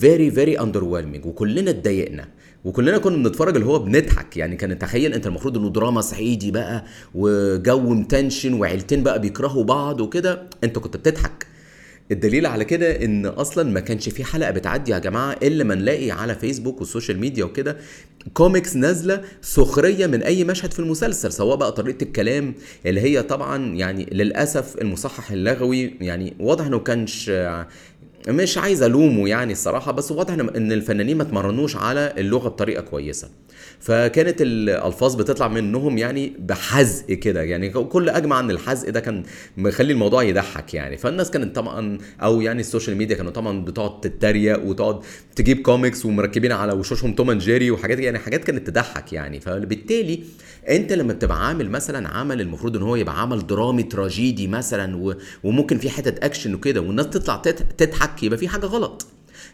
very 0.00 0.30
very 0.30 0.60
under 0.60 0.84
وكلنا 1.24 1.70
اتضايقنا. 1.70 2.28
وكلنا 2.66 2.98
كنا 2.98 3.16
بنتفرج 3.16 3.54
اللي 3.56 3.66
هو 3.66 3.78
بنضحك. 3.78 4.36
يعني 4.36 4.56
كان 4.56 4.78
تخيل 4.78 5.14
انت 5.14 5.26
المفروض 5.26 5.56
انه 5.56 5.70
دراما 5.70 6.00
صعيدي 6.00 6.50
بقى 6.50 6.84
وجو 7.14 7.80
متنشن 7.80 8.54
وعيلتين 8.54 9.02
بقى 9.02 9.20
بيكرهوا 9.20 9.64
بعض 9.64 10.00
وكده. 10.00 10.42
انت 10.64 10.78
كنت 10.78 10.96
بتضحك. 10.96 11.46
الدليل 12.10 12.46
على 12.46 12.64
كده 12.64 13.04
ان 13.04 13.26
أصلا 13.26 13.70
ما 13.70 13.80
كانش 13.80 14.08
في 14.08 14.24
حلقة 14.24 14.50
بتعدي 14.50 14.90
يا 14.92 14.98
جماعة 14.98 15.36
إلا 15.42 15.64
ما 15.64 15.74
نلاقي 15.74 16.10
على 16.10 16.34
فيسبوك 16.34 16.80
وال 16.80 16.89
social 16.89 17.18
media 17.20 17.44
وكده 17.44 17.76
كوميكس 18.34 18.76
نازلة 18.76 19.20
سخرية 19.42 20.06
من 20.06 20.22
أي 20.22 20.44
مشهد 20.44 20.72
في 20.72 20.78
المسلسل 20.78 21.32
سواء 21.32 21.56
بقى 21.56 21.72
طريقة 21.72 22.02
الكلام 22.04 22.54
اللي 22.86 23.00
هي 23.00 23.22
طبعا 23.22 23.74
يعني 23.74 24.06
للأسف 24.12 24.76
المصحح 24.80 25.30
اللغوي. 25.30 25.94
يعني 26.00 26.34
واضح 26.40 26.66
إنه 26.66 26.78
كانش 26.78 27.30
مش 28.28 28.58
عايز 28.58 28.82
ألومه 28.82 29.28
يعني 29.28 29.52
الصراحة 29.52 29.92
بس 29.92 30.12
واضح 30.12 30.32
ان 30.34 30.72
الفنانين 30.72 31.16
ما 31.16 31.22
اتمرنوش 31.22 31.76
على 31.76 32.14
اللغة 32.18 32.48
بطريقة 32.48 32.82
كويسة. 32.82 33.28
فكانت 33.80 34.42
الألفاظ 34.42 35.14
بتطلع 35.14 35.48
منهم 35.48 35.98
يعني 35.98 36.32
بحزق 36.38 37.06
كده 37.06 37.42
يعني 37.42 37.70
الكل 37.70 38.08
أجمع 38.08 38.40
إن 38.40 38.50
الحزق 38.50 38.90
ده 38.90 39.00
كان 39.00 39.22
مخلي 39.56 39.92
الموضوع 39.92 40.22
يضحك 40.22 40.74
يعني. 40.74 40.96
فالناس 40.96 41.30
كانت 41.30 41.56
طبعا 41.56 41.98
أو 42.22 42.40
يعني 42.40 42.60
ال 42.60 42.65
social 42.65 42.96
media 42.96 43.16
كانوا 43.16 43.30
طبعا 43.30 43.64
بتقعد 43.64 44.00
تتريق 44.00 44.64
وتقعد 44.64 45.00
تجيب 45.36 45.62
كوميكس 45.62 46.06
ومركبين 46.06 46.52
على 46.52 46.72
وشوشهم 46.72 47.14
Tom 47.14 47.30
and 47.30 47.40
Jerry 47.40 47.70
وحاجات 47.70 47.98
يعني 47.98 48.18
حاجات 48.18 48.44
كانت 48.44 48.66
تضحك 48.70 49.12
يعني. 49.12 49.40
فبالتالي 49.40 50.20
انت 50.68 50.92
لما 50.92 51.12
بتبقى 51.12 51.46
عامل 51.48 51.70
مثلا 51.70 52.08
عمل 52.08 52.40
المفروض 52.40 52.76
إن 52.76 52.82
هو 52.82 52.96
يبقى 52.96 53.20
عمل 53.22 53.46
درامي 53.46 53.82
تراجيدي 53.82 54.48
مثلا 54.48 55.16
وممكن 55.44 55.78
في 55.78 55.90
حتت 55.90 56.24
اكشن 56.24 56.54
وكده 56.54 56.80
والناس 56.80 57.06
تطلع 57.06 57.36
تضحك 57.78 58.22
يبقى 58.22 58.38
في 58.38 58.48
حاجة 58.48 58.66
غلط. 58.66 59.06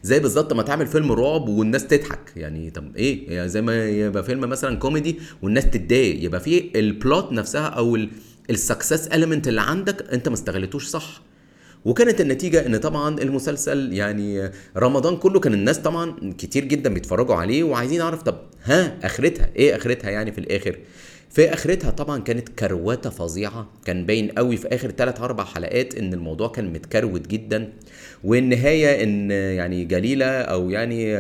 زي 0.03 0.20
بالظبط 0.20 0.53
ما 0.53 0.62
تعمل 0.62 0.87
فيلم 0.87 1.12
رعب 1.12 1.48
والناس 1.48 1.87
تضحك. 1.87 2.33
يعني 2.37 2.70
طب 2.70 2.96
إيه؟ 2.96 3.31
يعني 3.31 3.48
زي 3.48 3.62
ما 3.62 3.88
يبقى 3.88 4.25
فيلم 4.25 4.40
مثلا 4.40 4.77
كوميدي 4.77 5.18
والناس 5.42 5.64
تتضايق 5.70 6.25
يبقى 6.25 6.40
في 6.40 6.70
ال 6.79 6.89
plot 6.89 7.33
نفسها 7.33 7.66
أو 7.66 7.98
ال 8.51 8.58
success 8.58 9.07
element 9.07 9.49
اللي 9.48 9.61
عندك 9.61 10.12
أنت 10.12 10.29
ما 10.29 10.35
استغلتوش 10.35 10.87
صح. 10.87 11.22
وكانت 11.85 12.21
النتيجة 12.21 12.66
إن 12.66 12.77
طبعا 12.77 13.18
المسلسل 13.18 13.92
يعني 13.92 14.51
رمضان 14.77 15.16
كله 15.16 15.40
كان 15.40 15.55
الناس 15.55 15.79
طبعا 15.79 16.16
كتير 16.38 16.64
جدا 16.64 16.95
بيتفرجوا 16.95 17.35
عليه 17.35 17.62
وعايزين 17.62 18.01
اعرف 18.01 18.23
طب 18.23 18.38
ها 18.64 19.07
آخرتها؟ 19.07 19.49
إيه 19.57 19.77
آخرتها 19.77 20.11
يعني 20.11 20.33
في 20.33 20.38
الآخر؟ 20.38 20.79
في 21.31 21.55
آخرتها 21.55 21.90
طبعا 21.90 22.23
كانت 22.23 22.49
كروتة 22.49 23.11
فظيعة. 23.11 23.68
كان 23.85 24.07
باين 24.07 24.29
قوي 24.31 24.57
في 24.57 24.68
آخر 24.68 24.90
ثلاث 24.90 25.21
أربع 25.21 25.45
حلقات 25.45 25.95
إن 25.95 26.14
الموضوع 26.14 26.49
كان 26.49 26.73
متكروت 26.73 27.27
جدا. 27.27 27.73
والنهاية 28.25 29.05
إن 29.05 29.31
يعني 29.31 29.85
جليلة 29.85 30.27
أو 30.27 30.71
يعني 30.71 31.19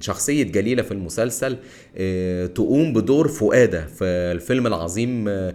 شخصية 0.00 0.42
جليلة 0.42 0.82
في 0.82 0.92
المسلسل 0.92 1.56
آه، 1.96 2.46
تقوم 2.46 2.92
بدور 2.92 3.28
فؤادة 3.28 3.86
في 3.86 4.04
الفيلم 4.04 4.66
العظيم 4.66 5.28
آه، 5.28 5.54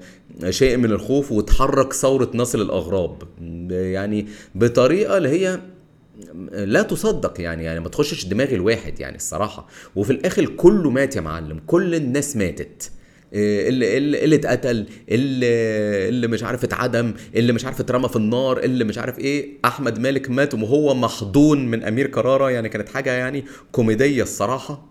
شيء 0.49 0.77
من 0.77 0.91
الخوف 0.91 1.31
وتحرك 1.31 1.93
ثورة 1.93 2.31
نصل 2.33 2.61
الأغراب. 2.61 3.23
يعني 3.69 4.27
بطريقة 4.55 5.17
اللي 5.17 5.29
هي 5.29 5.59
لا 6.51 6.81
تصدق 6.81 7.41
يعني 7.41 7.63
يعني 7.63 7.79
ما 7.79 7.89
تخشش 7.89 8.25
دماغ 8.25 8.53
الواحد 8.53 8.99
يعني 8.99 9.15
الصراحة. 9.15 9.67
وفي 9.95 10.11
الآخر 10.11 10.45
كله 10.45 10.89
مات 10.89 11.15
يا 11.15 11.21
معلم 11.21 11.59
كل 11.67 11.95
الناس 11.95 12.37
ماتت. 12.37 12.91
اللي 13.33 13.97
اللي, 13.97 14.23
اللي 14.23 14.35
اتقتل 14.35 14.85
اللي 15.09 15.45
اللي 16.09 16.27
مش 16.27 16.43
عارف 16.43 16.63
اتعدم 16.63 17.13
اللي 17.35 17.53
مش 17.53 17.65
عارف 17.65 17.79
اترمى 17.79 18.09
في 18.09 18.15
النار 18.15 18.59
اللي 18.59 18.83
مش 18.83 18.97
عارف 18.97 19.19
إيه. 19.19 19.49
أحمد 19.65 19.99
مالك 19.99 20.29
مات 20.29 20.53
وهو 20.53 20.93
محضون 20.93 21.65
من 21.67 21.83
أمير 21.83 22.07
كرارة. 22.07 22.51
يعني 22.51 22.69
كانت 22.69 22.89
حاجة 22.89 23.11
يعني 23.11 23.45
كوميدية 23.71 24.23
الصراحة. 24.23 24.90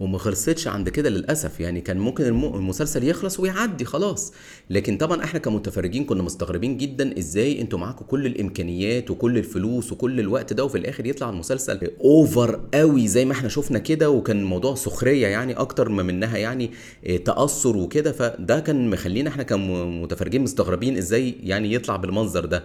وما 0.00 0.18
خلصتش 0.18 0.68
عند 0.68 0.88
كده 0.88 1.10
للأسف. 1.10 1.60
يعني 1.60 1.80
كان 1.80 1.98
ممكن 1.98 2.24
المسلسل 2.26 3.04
يخلص 3.04 3.40
ويعدي 3.40 3.84
خلاص. 3.84 4.32
لكن 4.70 4.96
طبعا 4.96 5.24
إحنا 5.24 5.40
كمتفرجين 5.40 6.04
كنا 6.04 6.22
مستغربين 6.22 6.76
جدا 6.76 7.18
إزاي 7.18 7.60
أنتوا 7.60 7.78
معاكم 7.78 8.04
كل 8.04 8.26
الإمكانيات 8.26 9.10
وكل 9.10 9.38
الفلوس 9.38 9.92
وكل 9.92 10.20
الوقت 10.20 10.52
ده 10.52 10.64
وفي 10.64 10.78
الآخر 10.78 11.06
يطلع 11.06 11.30
المسلسل 11.30 11.90
اوفر 12.04 12.60
قوي 12.74 13.08
زي 13.08 13.24
ما 13.24 13.32
إحنا 13.32 13.48
شفنا 13.48 13.78
كده 13.78 14.10
وكان 14.10 14.38
الموضوع 14.40 14.74
سخرية 14.74 15.26
يعني 15.26 15.52
أكتر 15.52 15.88
ما 15.88 16.02
منها 16.02 16.38
يعني 16.38 16.70
آه، 17.06 17.16
تأثر 17.16 17.76
وكده. 17.76 18.12
فده 18.12 18.60
كان 18.60 18.90
مخلينا 18.90 19.30
إحنا 19.30 19.42
كمتفرجين 19.42 20.42
مستغربين 20.42 20.96
إزاي 20.96 21.34
يعني 21.42 21.72
يطلع 21.74 21.96
بالمنظر 21.96 22.44
ده. 22.44 22.64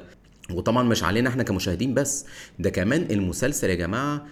وطبعا 0.53 0.83
مش 0.83 1.03
علينا 1.03 1.29
إحنا 1.29 1.43
كمشاهدين 1.43 1.93
بس 1.93 2.25
ده 2.59 2.69
كمان 2.69 3.07
المسلسل 3.11 3.69
يا 3.69 3.75
جماعة 3.75 4.25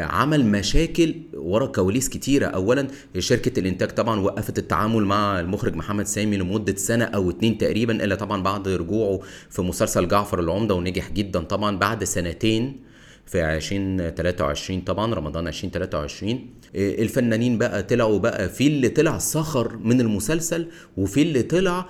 عمل 0.00 0.46
مشاكل 0.46 1.14
ورا 1.34 1.66
كواليس 1.66 2.08
كتيرة. 2.08 2.46
أولا 2.46 2.88
شركة 3.18 3.60
الإنتاج 3.60 3.88
طبعا 3.88 4.20
وقفت 4.20 4.58
التعامل 4.58 5.04
مع 5.04 5.40
المخرج 5.40 5.74
محمد 5.74 6.06
سامي 6.06 6.36
لمدة 6.36 6.76
سنة 6.76 7.04
أو 7.04 7.30
اتنين 7.30 7.58
تقريبا 7.58 8.04
إلا 8.04 8.14
طبعا 8.14 8.42
بعد 8.42 8.68
رجوعه 8.68 9.20
في 9.50 9.62
مسلسل 9.62 10.08
جعفر 10.08 10.40
العمدة 10.40 10.74
ونجح 10.74 11.10
جدا 11.10 11.40
طبعا 11.40 11.78
بعد 11.78 12.04
سنتين. 12.04 12.86
في 13.26 13.44
2023 13.56 14.80
طبعا 14.80 15.14
رمضان 15.14 15.48
2023 15.48 16.30
آه، 16.76 17.02
الفنانين 17.02 17.58
بقى 17.58 17.82
طلعوا 17.82 18.18
بقى 18.18 18.48
في 18.48 18.66
اللي 18.66 18.88
طلع 18.88 19.18
سخر 19.18 19.76
من 19.76 20.00
المسلسل 20.00 20.66
وفي 20.96 21.22
اللي 21.22 21.42
طلع 21.42 21.86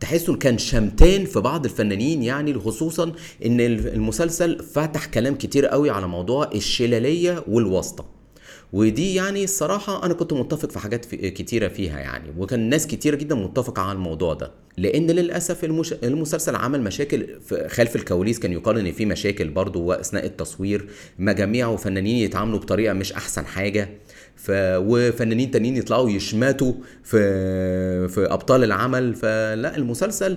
تحسوا 0.00 0.36
كان 0.36 0.58
شمتان 0.58 1.24
في 1.24 1.40
بعض 1.40 1.64
الفنانين 1.64 2.22
يعني 2.22 2.54
خصوصا 2.54 3.12
إن 3.46 3.60
المسلسل 3.60 4.58
فتح 4.62 5.06
كلام 5.06 5.34
كتير 5.34 5.66
قوي 5.66 5.90
على 5.90 6.08
موضوع 6.08 6.50
الشلالية 6.54 7.44
والواسطة. 7.48 8.15
ودي 8.76 9.14
يعني 9.14 9.44
الصراحة 9.44 10.04
أنا 10.06 10.14
كنت 10.14 10.32
متفق 10.32 10.70
في 10.70 10.78
حاجات 10.78 11.04
في 11.04 11.30
كتيرة 11.30 11.68
فيها 11.68 12.00
يعني 12.00 12.24
وكان 12.38 12.68
ناس 12.68 12.86
كتيرة 12.86 13.16
جدا 13.16 13.34
متفقة 13.34 13.82
على 13.82 13.92
الموضوع 13.92 14.34
ده 14.34 14.50
لأن 14.76 15.06
للأسف 15.10 15.64
المش... 15.64 15.92
المسلسل 15.92 16.56
عمل 16.56 16.82
مشاكل 16.82 17.26
خلف 17.68 17.96
الكواليس 17.96 18.38
كان 18.38 18.52
يقال 18.52 18.78
إن 18.78 18.92
في 18.92 19.04
مشاكل 19.06 19.48
برضه 19.48 19.80
وأثناء 19.80 20.26
التصوير 20.26 20.88
مجاميع 21.18 21.68
وفنانين 21.68 22.16
يتعاملوا 22.16 22.58
بطريقة 22.58 22.92
مش 22.94 23.12
أحسن 23.12 23.46
حاجة 23.46 23.88
ف... 24.36 24.50
وفنانين 24.54 25.50
تانيين 25.50 25.76
يطلعوا 25.76 26.10
يشماتوا 26.10 26.72
في 27.04 27.18
في 28.08 28.24
أبطال 28.32 28.64
العمل 28.64 29.14
فلا 29.14 29.76
المسلسل 29.76 30.36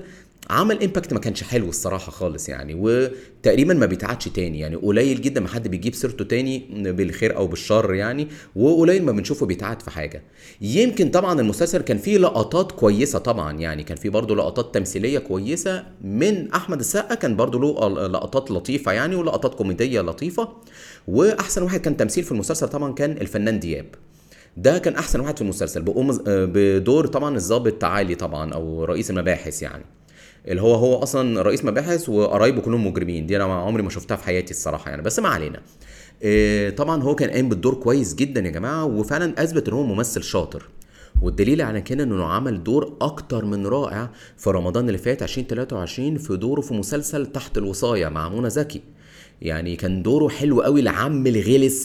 عمل 0.49 0.83
امباكت 0.83 1.13
ما 1.13 1.19
كانش 1.19 1.43
حلو 1.43 1.69
الصراحة 1.69 2.11
خالص 2.11 2.49
يعني 2.49 2.73
وتقريبا 2.79 3.73
ما 3.73 3.85
بيتعادش 3.85 4.27
تاني 4.27 4.59
يعني 4.59 4.75
قليل 4.75 5.21
جدا 5.21 5.41
ما 5.41 5.47
حد 5.47 5.67
بيجيب 5.67 5.95
سيرته 5.95 6.25
تاني 6.25 6.67
بالخير 6.91 7.35
أو 7.37 7.47
بالشر 7.47 7.93
يعني 7.93 8.27
وقليل 8.55 9.05
ما 9.05 9.11
بنشوفه 9.11 9.45
بيتعاد 9.45 9.81
في 9.81 9.91
حاجة. 9.91 10.23
يمكن 10.61 11.09
طبعا 11.09 11.41
المسلسل 11.41 11.81
كان 11.81 11.97
فيه 11.97 12.17
لقطات 12.17 12.71
كويسة 12.71 13.19
طبعا 13.19 13.59
يعني 13.59 13.83
كان 13.83 13.97
فيه 13.97 14.09
برضه 14.09 14.35
لقطات 14.35 14.73
تمثيلية 14.75 15.19
كويسة 15.19 15.83
من 16.01 16.51
أحمد 16.51 16.79
السقا 16.79 17.15
كان 17.15 17.35
برضه 17.35 17.59
له 17.59 18.07
لقطات 18.07 18.51
لطيفة 18.51 18.91
يعني 18.91 19.15
ولقطات 19.15 19.55
كوميدية 19.55 20.01
لطيفة. 20.01 20.49
وأحسن 21.07 21.63
واحد 21.63 21.79
كان 21.79 21.97
تمثيل 21.97 22.23
في 22.23 22.31
المسلسل 22.31 22.67
طبعا 22.67 22.93
كان 22.93 23.11
الفنان 23.11 23.59
دياب. 23.59 23.85
ده 24.57 24.77
كان 24.77 24.95
أحسن 24.95 25.19
واحد 25.19 25.35
في 25.35 25.41
المسلسل 25.41 25.81
بقوم 25.81 26.19
بدور 26.27 27.07
طبعا 27.07 27.37
الضابط 27.37 27.73
تعالي 27.73 28.15
طبعا 28.15 28.53
أو 28.53 28.83
رئيس 28.83 29.09
المباحث 29.09 29.61
يعني. 29.61 29.83
اللي 30.49 30.61
هو 30.61 30.75
هو 30.75 30.95
أصلا 30.95 31.41
رئيس 31.41 31.65
مباحث 31.65 32.09
وقرايبه 32.09 32.61
كلهم 32.61 32.87
مجرمين. 32.87 33.25
دي 33.25 33.35
أنا 33.35 33.43
عمري 33.43 33.83
ما 33.83 33.89
شفتها 33.89 34.17
في 34.17 34.23
حياتي 34.23 34.51
الصراحة 34.51 34.89
يعني 34.89 35.01
بس 35.01 35.19
ما 35.19 35.29
علينا. 35.29 35.61
إيه 36.21 36.69
طبعا 36.69 37.03
هو 37.03 37.15
كان 37.15 37.29
قايم 37.29 37.49
بالدور 37.49 37.73
كويس 37.73 38.15
جدا 38.15 38.41
يا 38.41 38.49
جماعة 38.49 38.85
وفعلا 38.85 39.43
أثبت 39.43 39.67
إن 39.67 39.73
هو 39.73 39.83
ممثل 39.83 40.23
شاطر. 40.23 40.69
والدليل 41.21 41.61
على 41.61 41.81
كده 41.81 42.03
انه 42.03 42.25
عمل 42.25 42.63
دور 42.63 42.97
أكتر 43.01 43.45
من 43.45 43.67
رائع 43.67 44.09
في 44.37 44.49
رمضان 44.49 44.87
اللي 44.87 44.97
فات 44.97 45.23
2023 45.23 46.17
في 46.17 46.37
دوره 46.37 46.61
في 46.61 46.73
مسلسل 46.73 47.25
تحت 47.25 47.57
الوصاية 47.57 48.07
مع 48.07 48.29
منى 48.29 48.49
زكي. 48.49 48.81
يعني 49.41 49.75
كان 49.75 50.03
دوره 50.03 50.27
حلو 50.27 50.61
قوي 50.61 50.79
العم 50.79 51.27
الغلس 51.27 51.83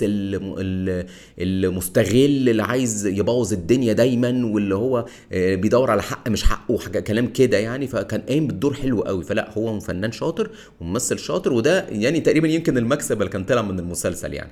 المستغل 1.38 2.48
اللي 2.48 2.62
عايز 2.62 3.06
يبوظ 3.06 3.52
الدنيا 3.52 3.92
دايما 3.92 4.46
واللي 4.46 4.74
هو 4.74 5.04
آه، 5.32 5.54
بيدور 5.54 5.90
على 5.90 6.02
حق 6.02 6.28
مش 6.28 6.42
حقه 6.42 6.72
وحاجه 6.72 7.00
كلام 7.00 7.26
كده 7.26 7.58
يعني. 7.58 7.86
فكان 7.86 8.20
قايم 8.20 8.46
بالدور 8.46 8.74
حلو 8.74 9.02
قوي. 9.02 9.24
فلا 9.24 9.50
هو 9.58 9.80
فنان 9.80 10.12
شاطر 10.12 10.50
وممثل 10.80 11.18
شاطر 11.18 11.52
وده 11.52 11.88
يعني 11.88 12.20
تقريبا 12.20 12.48
يمكن 12.48 12.78
المكسب 12.78 13.20
اللي 13.22 13.32
كان 13.32 13.44
طلع 13.44 13.62
من 13.62 13.78
المسلسل 13.78 14.34
يعني. 14.34 14.50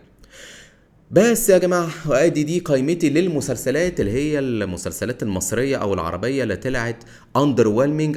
بس 1.11 1.51
يا 1.51 1.59
جماعة 1.59 1.91
وادي 2.09 2.43
دي 2.43 2.59
قائمتي 2.59 3.11
للمسلسلات 3.11 4.01
اللي 4.01 4.13
هي 4.13 4.39
المسلسلات 4.39 5.23
المصرية 5.23 5.77
أو 5.77 5.95
العربية 5.95 6.43
اللي 6.43 6.57
طلعت 6.57 7.05
اندر 7.37 7.69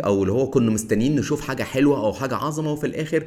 أو 0.06 0.22
اللي 0.22 0.34
هو 0.34 0.50
كنا 0.50 0.72
مستنيين 0.72 1.16
نشوف 1.16 1.42
حاجة 1.42 1.64
حلوة 1.64 2.06
أو 2.06 2.14
حاجة 2.14 2.36
عظمة 2.36 2.72
وفي 2.72 2.88
الآخر 2.88 3.24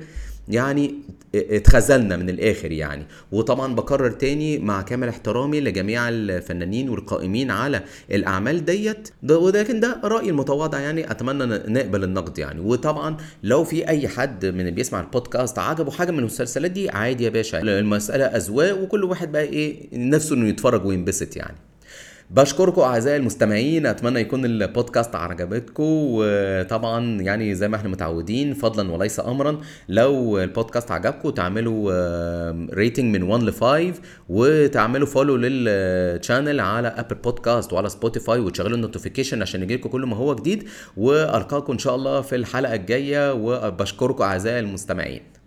يعني 0.50 0.94
اتخذلنا 1.34 2.16
من 2.16 2.30
الآخر 2.30 2.72
يعني. 2.72 3.06
وطبعا 3.32 3.74
بكرر 3.74 4.10
تاني 4.10 4.58
مع 4.58 4.82
كامل 4.82 5.08
احترامي 5.08 5.60
لجميع 5.60 6.08
الفنانين 6.08 6.88
والقائمين 6.88 7.50
على 7.50 7.82
الأعمال 8.10 8.64
ديت. 8.64 9.08
ولكن 9.30 9.80
ده 9.80 10.00
رأيي 10.04 10.30
المتواضع 10.30 10.80
يعني 10.80 11.10
أتمنى 11.10 11.44
نقبل 11.68 12.04
النقد 12.04 12.38
يعني. 12.38 12.60
وطبعا 12.60 13.16
لو 13.42 13.64
في 13.64 13.88
أي 13.88 14.08
حد 14.08 14.46
من 14.46 14.60
اللي 14.60 14.70
بيسمع 14.70 15.00
البودكاست 15.00 15.58
عجبه 15.58 15.90
حاجة 15.90 16.10
من 16.10 16.18
المسلسلات 16.18 16.70
دي 16.70 16.90
عادي 16.90 17.24
يا 17.24 17.30
باشا. 17.30 17.60
المسألة 17.78 18.24
أذواق 18.24 18.82
وكل 18.82 19.04
واحد 19.04 19.32
بقى 19.32 19.42
إيه 19.42 19.88
نفسه 19.92 20.34
إنه 20.34 20.48
يتفرج 20.48 20.86
وينبسط 20.86 21.36
يعني. 21.36 21.56
بشكركم 22.30 22.80
أعزائي 22.82 23.16
المستمعين 23.16 23.86
أتمنى 23.86 24.20
يكون 24.20 24.44
البودكاست 24.44 25.14
عجبتكم 25.14 25.84
وطبعا 25.86 27.20
يعني 27.20 27.54
زي 27.54 27.68
ما 27.68 27.76
إحنا 27.76 27.88
متعودين 27.88 28.54
فضلا 28.54 28.92
وليس 28.92 29.20
امرا 29.20 29.60
لو 29.88 30.38
البودكاست 30.38 30.90
عجبكم 30.90 31.30
تعملوا 31.30 31.90
rating 32.74 33.16
من 33.16 33.22
1 33.22 33.42
ل 33.42 33.52
5 33.52 33.92
وتعملوا 34.28 35.06
follow 35.06 35.36
لل 35.36 35.64
channel 35.64 36.60
على 36.60 36.88
Apple 36.88 37.14
Podcast 37.14 37.72
وعلى 37.72 37.88
Spotify 37.88 38.38
وتشغلوا 38.40 38.76
ال 38.76 38.81
notification 38.81 39.42
عشان 39.42 39.62
يجيلكم 39.62 39.88
كل 39.88 40.06
ما 40.06 40.16
هو 40.16 40.34
جديد 40.34 40.68
وألقاكم 40.96 41.72
إن 41.72 41.78
شاء 41.78 41.94
الله 41.94 42.20
في 42.20 42.36
الحلقة 42.36 42.74
الجاية 42.74 43.32
وبشكركم 43.34 44.24
أعزائي 44.24 44.60
المستمعين. 44.60 45.37